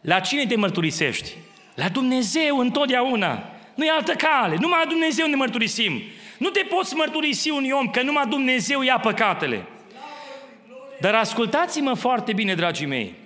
[0.00, 1.30] La cine te mărturisești?
[1.74, 3.50] La Dumnezeu întotdeauna.
[3.74, 6.02] Nu e altă cale, numai la Dumnezeu ne mărturisim.
[6.38, 9.66] Nu te poți mărturisi un om că numai Dumnezeu ia păcatele.
[11.00, 13.24] Dar ascultați-mă foarte bine, dragii mei.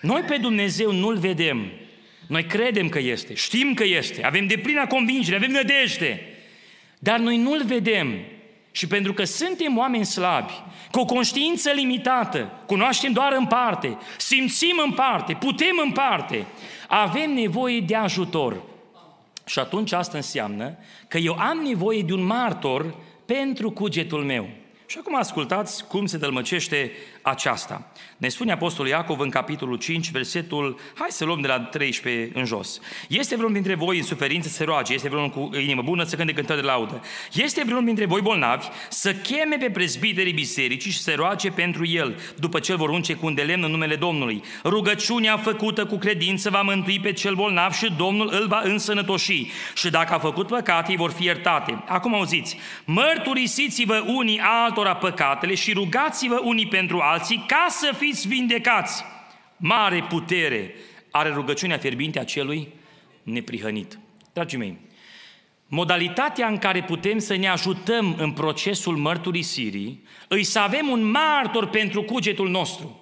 [0.00, 1.70] Noi pe Dumnezeu nu-L vedem.
[2.26, 6.20] Noi credem că este, știm că este, avem de plină convingere, avem nădejde.
[6.98, 8.14] Dar noi nu-L vedem.
[8.72, 10.52] Și pentru că suntem oameni slabi,
[10.90, 16.46] cu o conștiință limitată, cunoaștem doar în parte, simțim în parte, putem în parte,
[16.88, 18.62] avem nevoie de ajutor.
[19.46, 20.76] Și atunci asta înseamnă
[21.08, 22.94] că eu am nevoie de un martor
[23.26, 24.48] pentru cugetul meu.
[24.86, 26.92] Și acum ascultați cum se dălmăcește
[27.22, 27.92] aceasta.
[28.16, 32.44] Ne spune Apostolul Iacov în capitolul 5, versetul, hai să luăm de la 13 în
[32.44, 32.80] jos.
[33.08, 36.16] Este vreunul dintre voi în suferință să se roage, este vreunul cu inimă bună să
[36.16, 37.00] cânte cântări de laudă.
[37.32, 41.86] Este vreunul dintre voi bolnavi să cheme pe prezbiterii bisericii și să se roage pentru
[41.86, 44.42] el, după ce îl vor unce cu un de lemn în numele Domnului.
[44.64, 49.46] Rugăciunea făcută cu credință va mântui pe cel bolnav și Domnul îl va însănătoși.
[49.74, 51.84] Și dacă a făcut păcate, vor fi iertate.
[51.86, 59.04] Acum auziți, mărturisiți-vă unii altora păcatele și rugați-vă unii pentru alții ca să fiți vindecați.
[59.56, 60.74] Mare putere
[61.10, 62.68] are rugăciunea fierbinte a celui
[63.22, 63.98] neprihănit.
[64.32, 64.78] Dragii mei,
[65.66, 71.68] modalitatea în care putem să ne ajutăm în procesul mărturisirii îi să avem un martor
[71.68, 72.99] pentru cugetul nostru.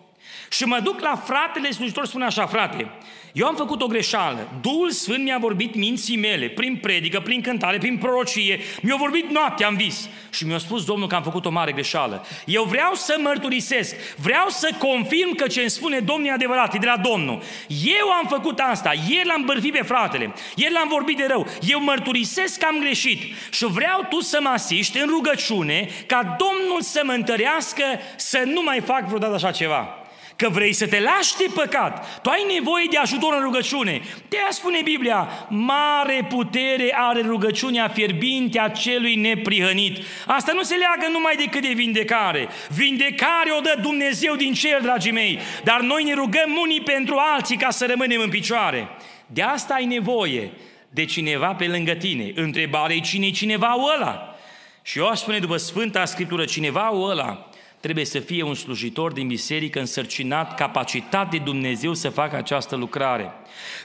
[0.50, 2.90] Și mă duc la fratele slujitor, spune așa, frate,
[3.32, 4.48] eu am făcut o greșeală.
[4.60, 8.60] Duhul Sfânt mi-a vorbit minții mele, prin predică, prin cântare, prin prorocie.
[8.82, 10.08] Mi-a vorbit noaptea, am vis.
[10.30, 12.26] Și mi-a spus Domnul că am făcut o mare greșeală.
[12.44, 16.78] Eu vreau să mărturisesc, vreau să confirm că ce îmi spune Domnul e adevărat, e
[16.78, 17.42] de la Domnul.
[17.68, 21.46] Eu am făcut asta, ieri l-am bărfit pe fratele, ieri l-am vorbit de rău.
[21.60, 23.20] Eu mărturisesc că am greșit
[23.50, 27.84] și vreau tu să mă asiști în rugăciune ca Domnul să mă întărească
[28.16, 29.97] să nu mai fac vreodată așa ceva
[30.38, 34.00] că vrei să te lași de păcat, tu ai nevoie de ajutor în rugăciune.
[34.28, 39.98] De aia spune Biblia, mare putere are rugăciunea fierbinte a celui neprihănit.
[40.26, 42.48] Asta nu se leagă numai decât de vindecare.
[42.68, 47.56] Vindecare o dă Dumnezeu din cer, dragii mei, dar noi ne rugăm unii pentru alții
[47.56, 48.88] ca să rămânem în picioare.
[49.26, 50.50] De asta ai nevoie
[50.90, 52.32] de cineva pe lângă tine.
[52.34, 54.36] Întrebarea e cine cineva ăla.
[54.82, 57.47] Și eu aș spune după Sfânta Scriptură, cineva ăla
[57.80, 63.32] trebuie să fie un slujitor din biserică însărcinat, capacitat de Dumnezeu să facă această lucrare.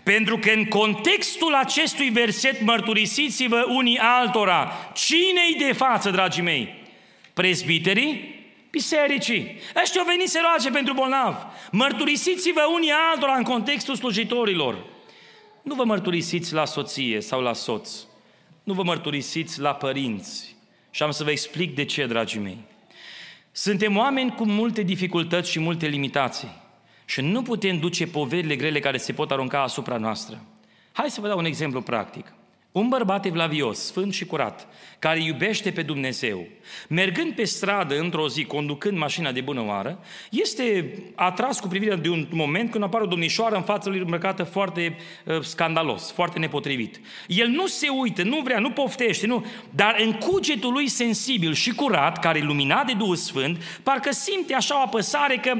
[0.03, 4.71] Pentru că în contextul acestui verset mărturisiți-vă unii altora.
[4.93, 6.81] Cine-i de față, dragii mei?
[7.33, 8.41] Prezbiterii?
[8.71, 9.59] Bisericii.
[9.81, 11.45] Ăștia au venit să roage pentru bolnav.
[11.71, 14.85] Mărturisiți-vă unii altora în contextul slujitorilor.
[15.61, 17.89] Nu vă mărturisiți la soție sau la soț.
[18.63, 20.55] Nu vă mărturisiți la părinți.
[20.91, 22.57] Și am să vă explic de ce, dragii mei.
[23.55, 26.61] Suntem oameni cu multe dificultăți și multe limitații
[27.05, 30.41] și nu putem duce poverile grele care se pot arunca asupra noastră.
[30.91, 32.33] Hai să vă dau un exemplu practic.
[32.73, 34.67] Un bărbat evlavios, sfânt și curat,
[34.99, 36.47] care iubește pe Dumnezeu,
[36.89, 39.99] mergând pe stradă într-o zi, conducând mașina de bună oară,
[40.29, 44.43] este atras cu privirea de un moment când apare o domnișoară în fața lui îmbrăcată
[44.43, 46.99] foarte uh, scandalos, foarte nepotrivit.
[47.27, 51.75] El nu se uită, nu vrea, nu poftește, nu, dar în cugetul lui sensibil și
[51.75, 55.53] curat, care e luminat de Duhul Sfânt, parcă simte așa o apăsare că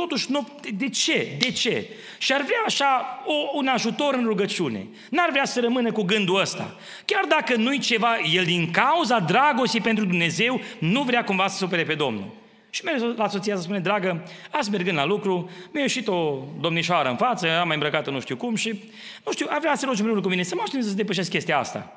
[0.00, 1.36] totuși nu, de ce?
[1.38, 1.88] De ce?
[2.18, 4.86] Și ar vrea așa o, un ajutor în rugăciune.
[5.10, 6.76] N-ar vrea să rămână cu gândul ăsta.
[7.04, 11.84] Chiar dacă nu-i ceva, el din cauza dragostei pentru Dumnezeu nu vrea cumva să supere
[11.84, 12.34] pe Domnul.
[12.70, 17.08] Și merge la soția să spune, dragă, azi mergând la lucru, mi-a ieșit o domnișoară
[17.08, 18.82] în față, am mai îmbrăcată nu știu cum și,
[19.24, 21.58] nu știu, ar vrea să rogi împreună cu mine, să mă aștept să depășesc chestia
[21.58, 21.92] asta.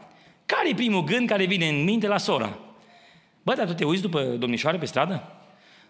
[0.45, 2.57] Care e primul gând care vine în minte la sora?
[3.43, 5.23] Bă, dar tu te uiți după domnișoare pe stradă?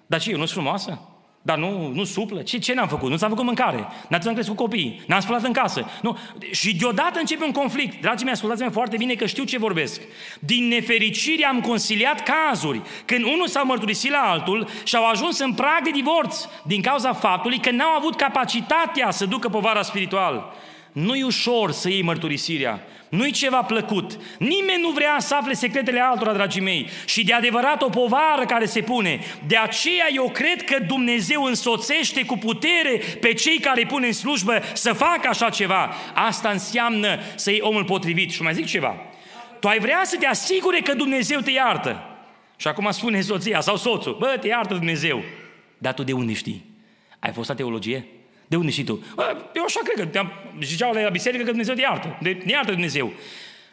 [0.05, 1.18] Dar ce, eu nu sunt frumoasă?
[1.49, 2.41] Dar nu, nu suplă?
[2.41, 3.09] Ce, ce n-am făcut?
[3.09, 3.87] Nu ți-am făcut mâncare.
[4.09, 5.01] N-ați crescut copiii.
[5.07, 5.85] N-am spălat în casă.
[6.01, 6.17] Nu.
[6.51, 8.01] Și deodată începe un conflict.
[8.01, 10.01] Dragii mei, ascultați-mă foarte bine că știu ce vorbesc.
[10.39, 15.53] Din nefericire am consiliat cazuri când unul s-a mărturisit la altul și au ajuns în
[15.53, 20.53] prag de divorț din cauza faptului că n-au avut capacitatea să ducă povara spiritual.
[20.91, 22.79] Nu-i ușor să iei mărturisirea.
[23.09, 24.19] Nu-i ceva plăcut.
[24.37, 26.89] Nimeni nu vrea să afle secretele altora, dragii mei.
[27.05, 29.19] Și de adevărat o povară care se pune.
[29.47, 34.13] De aceea eu cred că Dumnezeu însoțește cu putere pe cei care îi pun în
[34.13, 35.93] slujbă să facă așa ceva.
[36.13, 38.31] Asta înseamnă să iei omul potrivit.
[38.31, 38.95] Și mai zic ceva.
[39.59, 42.03] Tu ai vrea să te asigure că Dumnezeu te iartă.
[42.55, 45.23] Și acum spune soția sau soțul, bă, te iartă Dumnezeu.
[45.77, 46.65] Dar tu de unde știi?
[47.19, 48.05] Ai fost la teologie?
[48.49, 49.03] De unde știi tu?
[49.53, 50.25] Eu așa cred că
[50.61, 52.17] ziceau la biserică că Dumnezeu te iartă.
[52.21, 53.13] De, ne iartă Dumnezeu.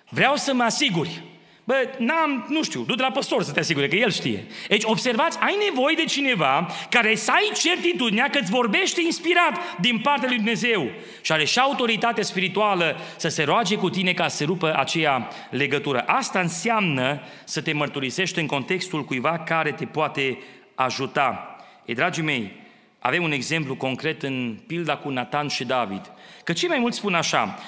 [0.08, 1.22] Vreau să mă asiguri.
[1.64, 4.46] Bă, n-am, nu știu, du-te la păstor să te asigure că el știe.
[4.68, 9.98] Deci, observați, ai nevoie de cineva care să ai certitudinea că îți vorbește inspirat din
[9.98, 14.36] partea lui Dumnezeu și are și autoritate spirituală să se roage cu tine ca să
[14.36, 16.04] se rupă aceea legătură.
[16.06, 20.38] Asta înseamnă să te mărturisești în contextul cuiva care te poate
[20.74, 21.56] ajuta.
[21.84, 22.52] E, dragii mei,
[22.98, 26.12] avem un exemplu concret în pilda cu Nathan și David.
[26.44, 27.58] Că cei mai mulți spun așa,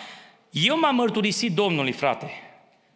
[0.51, 2.31] eu m-am mărturisit Domnului, frate.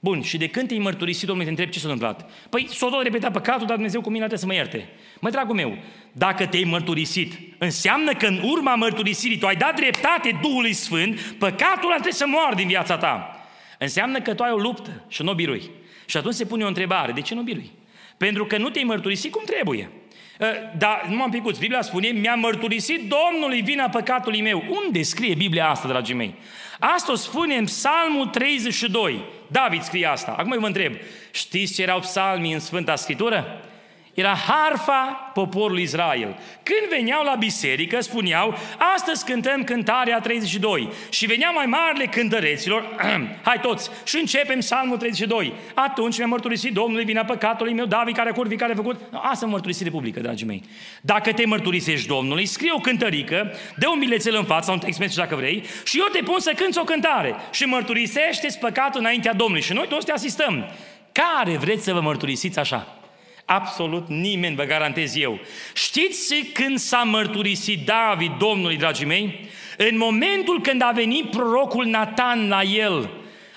[0.01, 2.31] Bun, și de când te-ai mărturisit Domnului, te întreb ce s-a întâmplat.
[2.51, 4.89] Păi s-a tot repetat păcatul, dar Dumnezeu cu mine trebuie să mă ierte.
[5.21, 5.79] Mă, dragul meu,
[6.13, 11.85] dacă te-ai mărturisit, înseamnă că în urma mărturisirii tu ai dat dreptate Duhului Sfânt, păcatul
[11.85, 13.47] ăla trebuie să moară din viața ta.
[13.79, 15.71] Înseamnă că tu ai o luptă și nu o birui.
[16.07, 17.71] Și atunci se pune o întrebare, de ce nu birui?
[18.17, 19.91] Pentru că nu te-ai mărturisit cum trebuie.
[20.41, 20.47] Ă,
[20.79, 21.59] dar nu m-am picut.
[21.59, 24.65] Biblia spune, mi-a mărturisit Domnului vina păcatului meu.
[24.85, 26.35] Unde scrie Biblia asta, dragii mei?
[26.79, 29.25] Asta o spune în Psalmul 32.
[29.47, 30.35] David scrie asta.
[30.39, 30.95] Acum eu vă întreb,
[31.31, 33.61] știți ce erau psalmii în Sfânta Scriptură?
[34.15, 36.39] Era harfa poporului Israel.
[36.63, 38.55] Când veneau la biserică, spuneau,
[38.97, 40.89] astăzi cântăm cântarea 32.
[41.11, 42.97] Și veneau mai marile cântăreților,
[43.49, 45.53] hai toți, și începem psalmul 32.
[45.75, 49.01] Atunci mi-a mărturisit Domnului vina păcatului meu, David care a curvi, care a făcut.
[49.13, 50.63] Asta mărturisit publică, dragii mei.
[51.01, 55.17] Dacă te mărturisești Domnului, scrie o cântărică, dă un bilețel în față, un text mesaj
[55.17, 59.63] dacă vrei, și eu te pun să cânți o cântare și mărturisește păcatul înaintea Domnului.
[59.63, 60.69] Și noi toți te asistăm.
[61.13, 62.97] Care vreți să vă mărturisiți așa?
[63.45, 65.41] Absolut nimeni, vă garantez eu.
[65.75, 69.49] Știți când s-a mărturisit David Domnului, dragii mei?
[69.77, 73.11] În momentul când a venit prorocul Natan la el,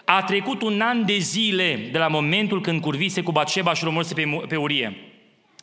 [0.06, 4.14] a trecut un an de zile de la momentul când curvise cu Baceba și romorse
[4.14, 4.98] pe, pe Urie.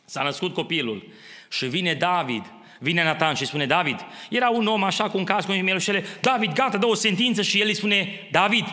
[0.05, 1.07] S-a născut copilul
[1.51, 2.43] și vine David,
[2.79, 6.53] vine Natan și spune, David, era un om așa cu un casc cu mielușele, David,
[6.53, 8.65] gata, dă o sentință și el îi spune, David,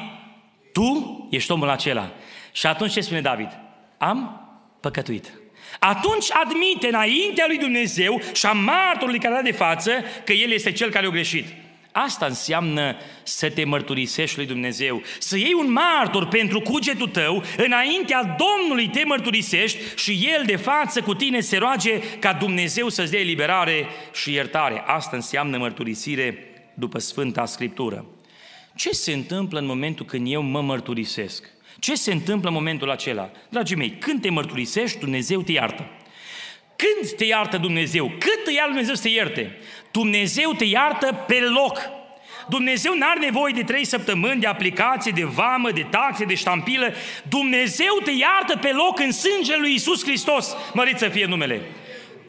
[0.72, 2.12] tu ești omul acela.
[2.52, 3.58] Și atunci ce spune David?
[3.98, 4.48] Am
[4.80, 5.39] păcătuit
[5.78, 9.92] atunci admite înaintea lui Dumnezeu și a martorului care a de față
[10.24, 11.46] că el este cel care a greșit.
[11.92, 18.36] Asta înseamnă să te mărturisești lui Dumnezeu, să iei un martor pentru cugetul tău, înaintea
[18.38, 23.20] Domnului te mărturisești și El de față cu tine se roage ca Dumnezeu să-ți dea
[23.20, 24.82] eliberare și iertare.
[24.86, 26.44] Asta înseamnă mărturisire
[26.74, 28.04] după Sfânta Scriptură.
[28.74, 31.44] Ce se întâmplă în momentul când eu mă mărturisesc?
[31.78, 33.30] Ce se întâmplă în momentul acela?
[33.48, 35.86] Dragii mei, când te mărturisești, Dumnezeu te iartă.
[36.76, 38.06] Când te iartă Dumnezeu?
[38.18, 39.58] Cât te ia Dumnezeu să te ierte?
[39.90, 41.80] Dumnezeu te iartă pe loc.
[42.48, 46.94] Dumnezeu n-are nevoie de trei săptămâni de aplicație, de vamă, de taxe, de ștampilă.
[47.28, 50.56] Dumnezeu te iartă pe loc în sângele lui Isus Hristos.
[50.74, 51.60] Mărit să fie numele.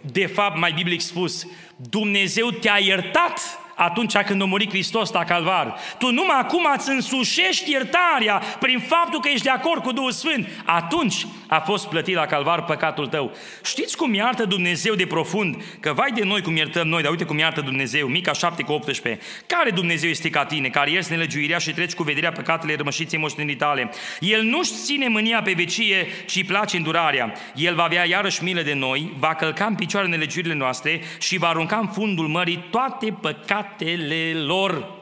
[0.02, 5.76] De fapt, mai biblic spus, Dumnezeu te-a iertat atunci când a murit Hristos la calvar.
[5.98, 10.48] Tu numai acum îți însușești iertarea prin faptul că ești de acord cu Duhul Sfânt.
[10.66, 13.32] Atunci a fost plătit la calvar păcatul tău.
[13.64, 15.64] Știți cum iartă Dumnezeu de profund?
[15.80, 18.08] Că vai de noi cum iertăm noi, dar uite cum iartă Dumnezeu.
[18.08, 19.20] Mica 7 cu 18.
[19.48, 23.56] Care Dumnezeu este ca tine, care ierți nelegiuirea și treci cu vederea păcatele rămășiței moștenii
[23.56, 23.90] tale?
[24.20, 27.34] El nu-și ține mânia pe vecie, ci place îndurarea.
[27.56, 31.48] El va avea iarăși milă de noi, va călca în picioare nelegiuirile noastre și va
[31.48, 35.00] arunca în fundul mării toate păcatele păcatele lor.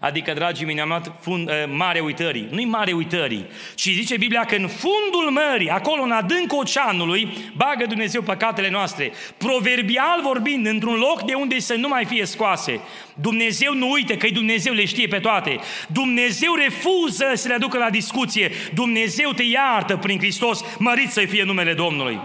[0.00, 2.48] Adică, dragii mei, ne-am luat fund, uh, mare uitării.
[2.50, 7.86] Nu-i mare uitării, ci zice Biblia că în fundul mării, acolo în adânc oceanului, bagă
[7.86, 9.12] Dumnezeu păcatele noastre.
[9.36, 12.80] Proverbial vorbind, într-un loc de unde să nu mai fie scoase.
[13.14, 15.58] Dumnezeu nu uite că Dumnezeu le știe pe toate.
[15.88, 18.50] Dumnezeu refuză să le aducă la discuție.
[18.74, 22.20] Dumnezeu te iartă prin Hristos, mărit să fie numele Domnului.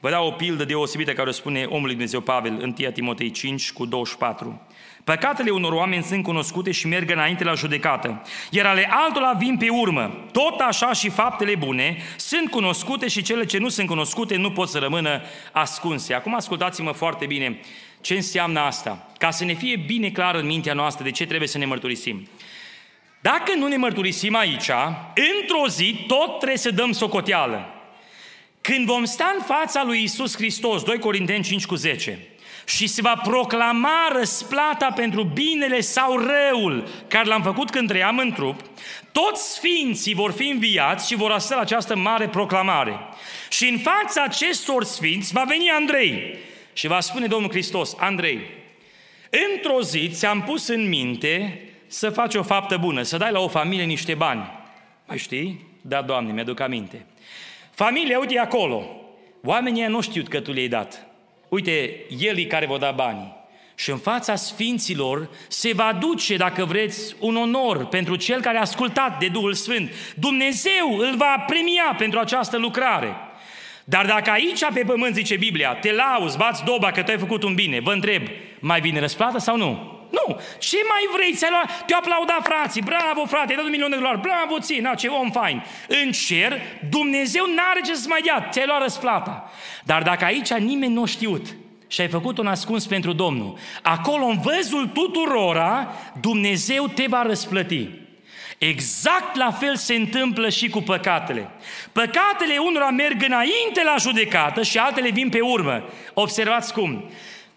[0.00, 3.72] Vă dau o pildă deosebită care o spune omului Dumnezeu Pavel în 1 Timotei 5
[3.72, 4.60] cu 24.
[5.04, 9.68] Păcatele unor oameni sunt cunoscute și merg înainte la judecată, iar ale altora vin pe
[9.68, 10.24] urmă.
[10.32, 14.68] Tot așa și faptele bune sunt cunoscute și cele ce nu sunt cunoscute nu pot
[14.68, 15.22] să rămână
[15.52, 16.14] ascunse.
[16.14, 17.60] Acum ascultați-mă foarte bine
[18.00, 21.48] ce înseamnă asta, ca să ne fie bine clar în mintea noastră de ce trebuie
[21.48, 22.28] să ne mărturisim.
[23.20, 24.70] Dacă nu ne mărturisim aici,
[25.14, 27.74] într-o zi tot trebuie să dăm socoteală.
[28.60, 32.18] Când vom sta în fața lui Isus Hristos, 2 Corinteni 5 cu 10,
[32.66, 38.32] și se va proclama răsplata pentru binele sau răul care l-am făcut când trăiam în
[38.32, 38.60] trup,
[39.12, 42.98] toți sfinții vor fi înviați și vor astea la această mare proclamare.
[43.48, 46.38] Și în fața acestor sfinți va veni Andrei
[46.72, 48.40] și va spune Domnul Hristos, Andrei,
[49.54, 53.48] într-o zi ți-am pus în minte să faci o faptă bună, să dai la o
[53.48, 54.50] familie niște bani.
[55.06, 55.66] Mai știi?
[55.80, 57.06] Da, Doamne, mi-aduc aminte.
[57.70, 58.84] Familia, uite acolo.
[59.44, 61.06] Oamenii nu știu că tu le-ai dat.
[61.50, 63.38] Uite, el care vă da banii.
[63.74, 68.60] Și în fața sfinților se va duce, dacă vreți, un onor pentru cel care a
[68.60, 69.90] ascultat de Duhul Sfânt.
[70.14, 73.14] Dumnezeu îl va premia pentru această lucrare.
[73.84, 77.42] Dar dacă aici pe pământ, zice Biblia, te lauzi, bați doba că tu ai făcut
[77.42, 78.22] un bine, vă întreb,
[78.58, 79.99] mai vine răsplată sau nu?
[80.10, 80.40] Nu.
[80.58, 81.34] Ce mai vrei?
[81.34, 81.84] Ți-ai luat?
[81.86, 82.82] Te-au aplaudat frații.
[82.82, 84.20] Bravo, frate, ai dat un milion de dolari.
[84.20, 85.64] Bravo ție, na, ce om fain.
[85.88, 88.48] În cer, Dumnezeu n-are ce să mai dea.
[88.50, 89.50] Ți-ai luat răsplata.
[89.84, 91.46] Dar dacă aici nimeni nu a știut
[91.86, 97.88] și ai făcut un ascuns pentru Domnul, acolo în văzul tuturora, Dumnezeu te va răsplăti.
[98.58, 101.50] Exact la fel se întâmplă și cu păcatele.
[101.92, 105.84] Păcatele unora merg înainte la judecată și altele vin pe urmă.
[106.14, 107.10] Observați cum.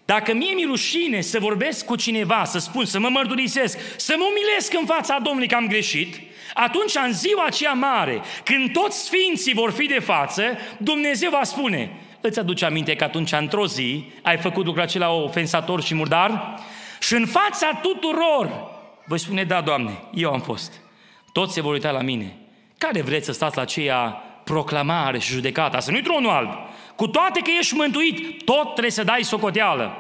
[0.06, 4.26] Dacă mie mi rușine să vorbesc cu cineva, să spun, să mă mărturisesc, să mă
[4.30, 6.16] umilesc în fața Domnului că am greșit,
[6.54, 10.44] atunci în ziua aceea mare, când toți sfinții vor fi de față,
[10.78, 11.92] Dumnezeu va spune,
[12.22, 16.60] îți aduce aminte că atunci într-o zi ai făcut lucrul acela ofensator și murdar?
[17.00, 18.72] Și în fața tuturor
[19.06, 20.74] voi spune, da, Doamne, eu am fost.
[21.32, 22.38] Toți se vor uita la mine.
[22.78, 25.80] Care vreți să stați la aceea proclamare și judecată?
[25.80, 26.50] Să nu-i tronul alb,
[26.96, 29.98] cu toate că ești mântuit, tot trebuie să dai socoteală.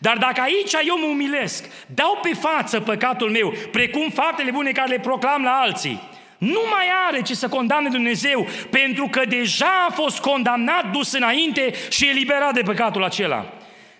[0.00, 4.88] Dar dacă aici eu mă umilesc, dau pe față păcatul meu, precum faptele bune care
[4.88, 6.00] le proclam la alții,
[6.38, 11.72] nu mai are ce să condamne Dumnezeu, pentru că deja a fost condamnat, dus înainte
[11.90, 13.52] și eliberat de păcatul acela.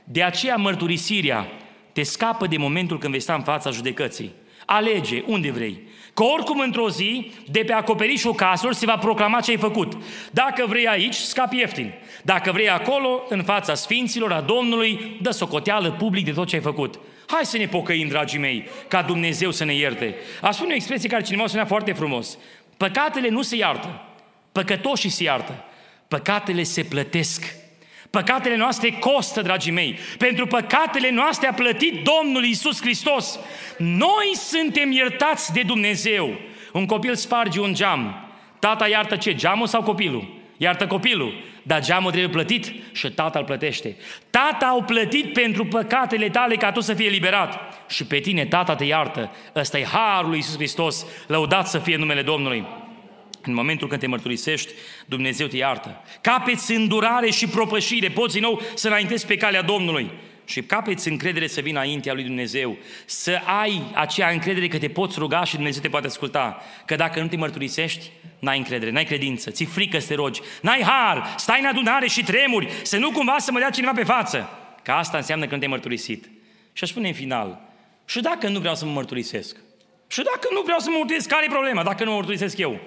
[0.04, 1.46] De aceea mărturisirea
[1.92, 4.32] te scapă de momentul când vei sta în fața judecății.
[4.66, 5.82] Alege unde vrei.
[6.14, 9.96] Că oricum într-o zi, de pe acoperișul caselor se va proclama ce ai făcut.
[10.30, 11.92] Dacă vrei aici, scapi ieftin.
[12.22, 16.62] Dacă vrei acolo, în fața sfinților, a Domnului, dă socoteală public de tot ce ai
[16.62, 16.98] făcut.
[17.26, 20.14] Hai să ne pocăim, dragii mei, ca Dumnezeu să ne ierte.
[20.42, 22.38] Aș spune o expresie care cineva spunea foarte frumos.
[22.76, 24.00] Păcatele nu se iartă,
[24.52, 25.64] păcătoșii se iartă.
[26.08, 27.61] Păcatele se plătesc.
[28.12, 29.98] Păcatele noastre costă, dragii mei.
[30.18, 33.38] Pentru păcatele noastre a plătit Domnul Iisus Hristos.
[33.78, 36.38] Noi suntem iertați de Dumnezeu.
[36.72, 38.28] Un copil sparge un geam.
[38.58, 39.34] Tata iartă ce?
[39.34, 40.34] Geamul sau copilul?
[40.56, 41.34] Iartă copilul.
[41.62, 43.96] Dar geamul trebuie plătit și tata îl plătește.
[44.30, 47.58] Tata au plătit pentru păcatele tale ca tu să fie liberat.
[47.88, 49.30] Și pe tine tata te iartă.
[49.54, 51.06] Ăsta e harul lui Iisus Hristos.
[51.26, 52.66] Lăudat să fie numele Domnului.
[53.42, 54.72] În momentul când te mărturisești,
[55.06, 56.04] Dumnezeu te iartă.
[56.20, 60.10] Capeți îndurare și propășire, poți din nou să înaintezi pe calea Domnului.
[60.44, 65.18] Și capeți încredere să vii înaintea lui Dumnezeu, să ai acea încredere că te poți
[65.18, 66.62] ruga și Dumnezeu te poate asculta.
[66.86, 70.82] Că dacă nu te mărturisești, n-ai încredere, n-ai credință, ți frică să te rogi, n-ai
[70.82, 74.48] har, stai în adunare și tremuri, să nu cumva să mă dea cineva pe față.
[74.82, 76.30] Că asta înseamnă că nu te-ai mărturisit.
[76.72, 77.60] Și aș spune în final,
[78.04, 79.56] și dacă nu vreau să mă mărturisesc?
[80.06, 81.82] Și dacă nu vreau să mă mărturisesc, care e problema?
[81.82, 82.80] Dacă nu mă mărturisesc eu?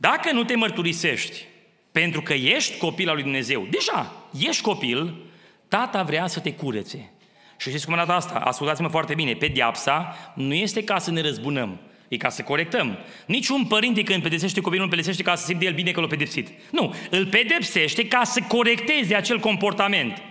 [0.00, 1.44] Dacă nu te mărturisești
[1.92, 5.14] pentru că ești copil al lui Dumnezeu, deja ești copil,
[5.68, 7.10] tata vrea să te curețe.
[7.58, 8.34] Și știți cum arată asta?
[8.34, 9.32] Ascultați-mă foarte bine.
[9.32, 12.98] Pediapsa nu este ca să ne răzbunăm, e ca să corectăm.
[13.26, 16.48] Niciun părinte când pedepsește copilul, îl pedepsește ca să simte el bine că l-a pedepsit.
[16.70, 20.22] Nu, îl pedepsește ca să corecteze acel comportament.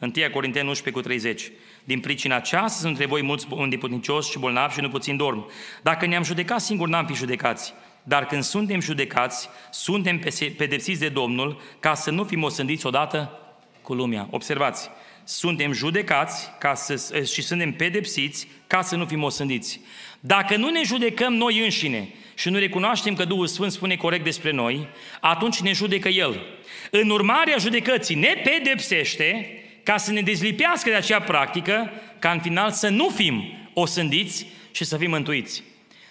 [0.00, 1.50] 1 Corinteni 11 cu 30.
[1.84, 5.50] Din pricina aceasta sunt între voi mulți îndeputnicioși și bolnavi și nu puțin dorm.
[5.82, 7.74] Dacă ne-am judecat singur, n-am fi judecați.
[8.06, 10.18] Dar când suntem judecați, suntem
[10.56, 13.38] pedepsiți de Domnul ca să nu fim osândiți odată
[13.82, 14.28] cu lumea.
[14.30, 14.90] Observați,
[15.24, 19.80] suntem judecați ca să, și suntem pedepsiți ca să nu fim osândiți.
[20.20, 24.50] Dacă nu ne judecăm noi înșine și nu recunoaștem că Duhul Sfânt spune corect despre
[24.50, 24.88] noi,
[25.20, 26.40] atunci ne judecă El.
[26.90, 32.70] În urmarea judecății ne pedepsește ca să ne dezlipească de acea practică, ca în final
[32.70, 35.62] să nu fim osândiți și să fim mântuiți.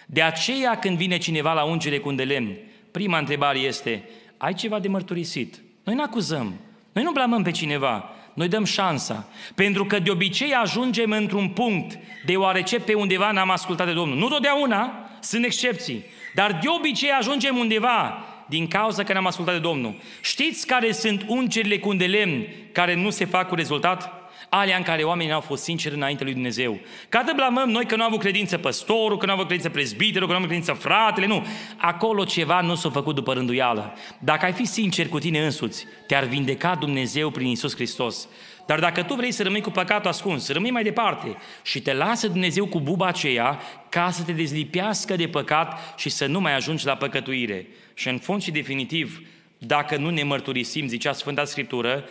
[0.06, 2.58] De aceea când vine cineva la ungere cu un de lemn,
[2.91, 4.04] prima întrebare este,
[4.38, 5.62] ai ceva de mărturisit?
[5.84, 6.54] Noi nu acuzăm,
[6.93, 9.28] Noi nu blamăm pe cineva, noi dăm șansa.
[9.56, 14.18] Pentru că de obicei ajungem într-un punct, deoarece pe undeva n-am ascultat de Domnul.
[14.18, 16.04] Nu totdeauna, sunt excepții.
[16.36, 19.95] Dar de obicei ajungem undeva din cauza că n-am ascultat de Domnul.
[20.22, 24.23] Știți care sunt ungerile cu de lemn care nu se fac cu rezultat?
[24.56, 26.80] Alea în care oamenii au fost sinceri înainte lui Dumnezeu.
[27.10, 29.72] Ca să blamăm noi că nu au avut credință păstorul, că nu au avut credință
[29.72, 31.45] prezbiterul, că nu au avut credință fratele, nu.
[31.78, 33.93] Acolo ceva nu s-a făcut după rânduială.
[34.20, 38.28] Dacă ai fi sincer cu tine însuți, te-ar vindeca Dumnezeu prin Isus Hristos.
[38.66, 41.93] Dar dacă tu vrei să rămâi cu păcatul ascuns, să rămâi mai departe și te
[41.93, 46.56] lasă Dumnezeu cu buba aceea ca să te dezlipească de păcat și să nu mai
[46.56, 47.68] ajungi la păcătuire.
[47.93, 49.22] Și în fond și definitiv,
[49.58, 52.04] dacă nu ne mărturisim, zicea Sfânta Scriptură,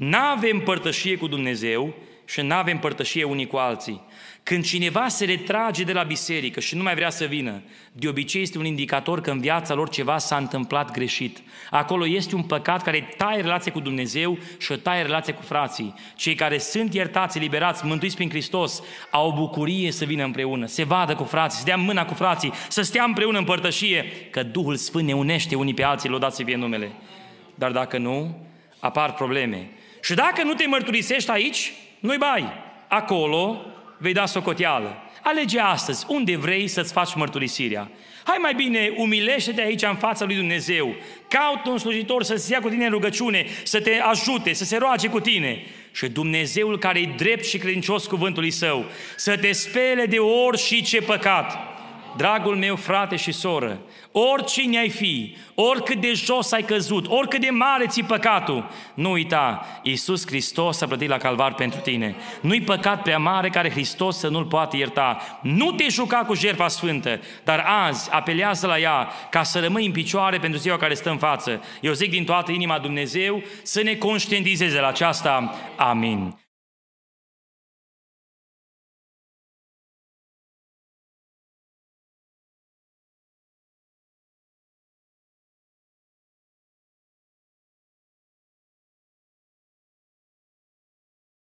[0.00, 1.94] n-avem părtășie cu Dumnezeu
[2.24, 4.00] și n-avem părtășie unii cu alții.
[4.42, 8.42] Când cineva se retrage de la biserică și nu mai vrea să vină, de obicei
[8.42, 11.38] este un indicator că în viața lor ceva s-a întâmplat greșit.
[11.70, 15.94] Acolo este un păcat care taie relația cu Dumnezeu și taie relația cu frații.
[16.16, 20.84] Cei care sunt iertați, eliberați, mântuiți prin Hristos, au o bucurie să vină împreună, se
[20.84, 24.76] vadă cu frații, să dea mâna cu frații, să stea împreună în părtășie, că Duhul
[24.76, 26.92] Sfânt ne unește unii pe alții, lăudați să fie numele.
[27.54, 28.38] Dar dacă nu,
[28.78, 29.70] apar probleme.
[30.02, 32.52] Și dacă nu te mărturisești aici, nu-i bai.
[32.88, 33.66] Acolo
[33.98, 34.96] vei da socoteală.
[35.22, 37.90] Alege astăzi unde vrei să-ți faci mărturisirea.
[38.24, 40.94] Hai mai bine, umilește-te aici în fața lui Dumnezeu.
[41.28, 44.76] Caută un slujitor să se ia cu tine în rugăciune, să te ajute, să se
[44.76, 45.62] roage cu tine.
[45.92, 48.84] Și Dumnezeul care e drept și credincios cuvântului său,
[49.16, 51.69] să te spele de ori și ce păcat
[52.16, 53.80] Dragul meu frate și soră,
[54.12, 59.66] oricine ai fi, oricât de jos ai căzut, oricât de mare ți păcatul, nu uita,
[59.82, 62.16] Iisus Hristos a plătit la calvar pentru tine.
[62.40, 65.38] Nu-i păcat prea mare care Hristos să nu-l poată ierta.
[65.42, 69.92] Nu te juca cu jertfa sfântă, dar azi apelează la ea ca să rămâi în
[69.92, 71.62] picioare pentru ziua care stă în față.
[71.80, 75.54] Eu zic din toată inima Dumnezeu să ne conștientizeze la aceasta.
[75.76, 76.34] Amin.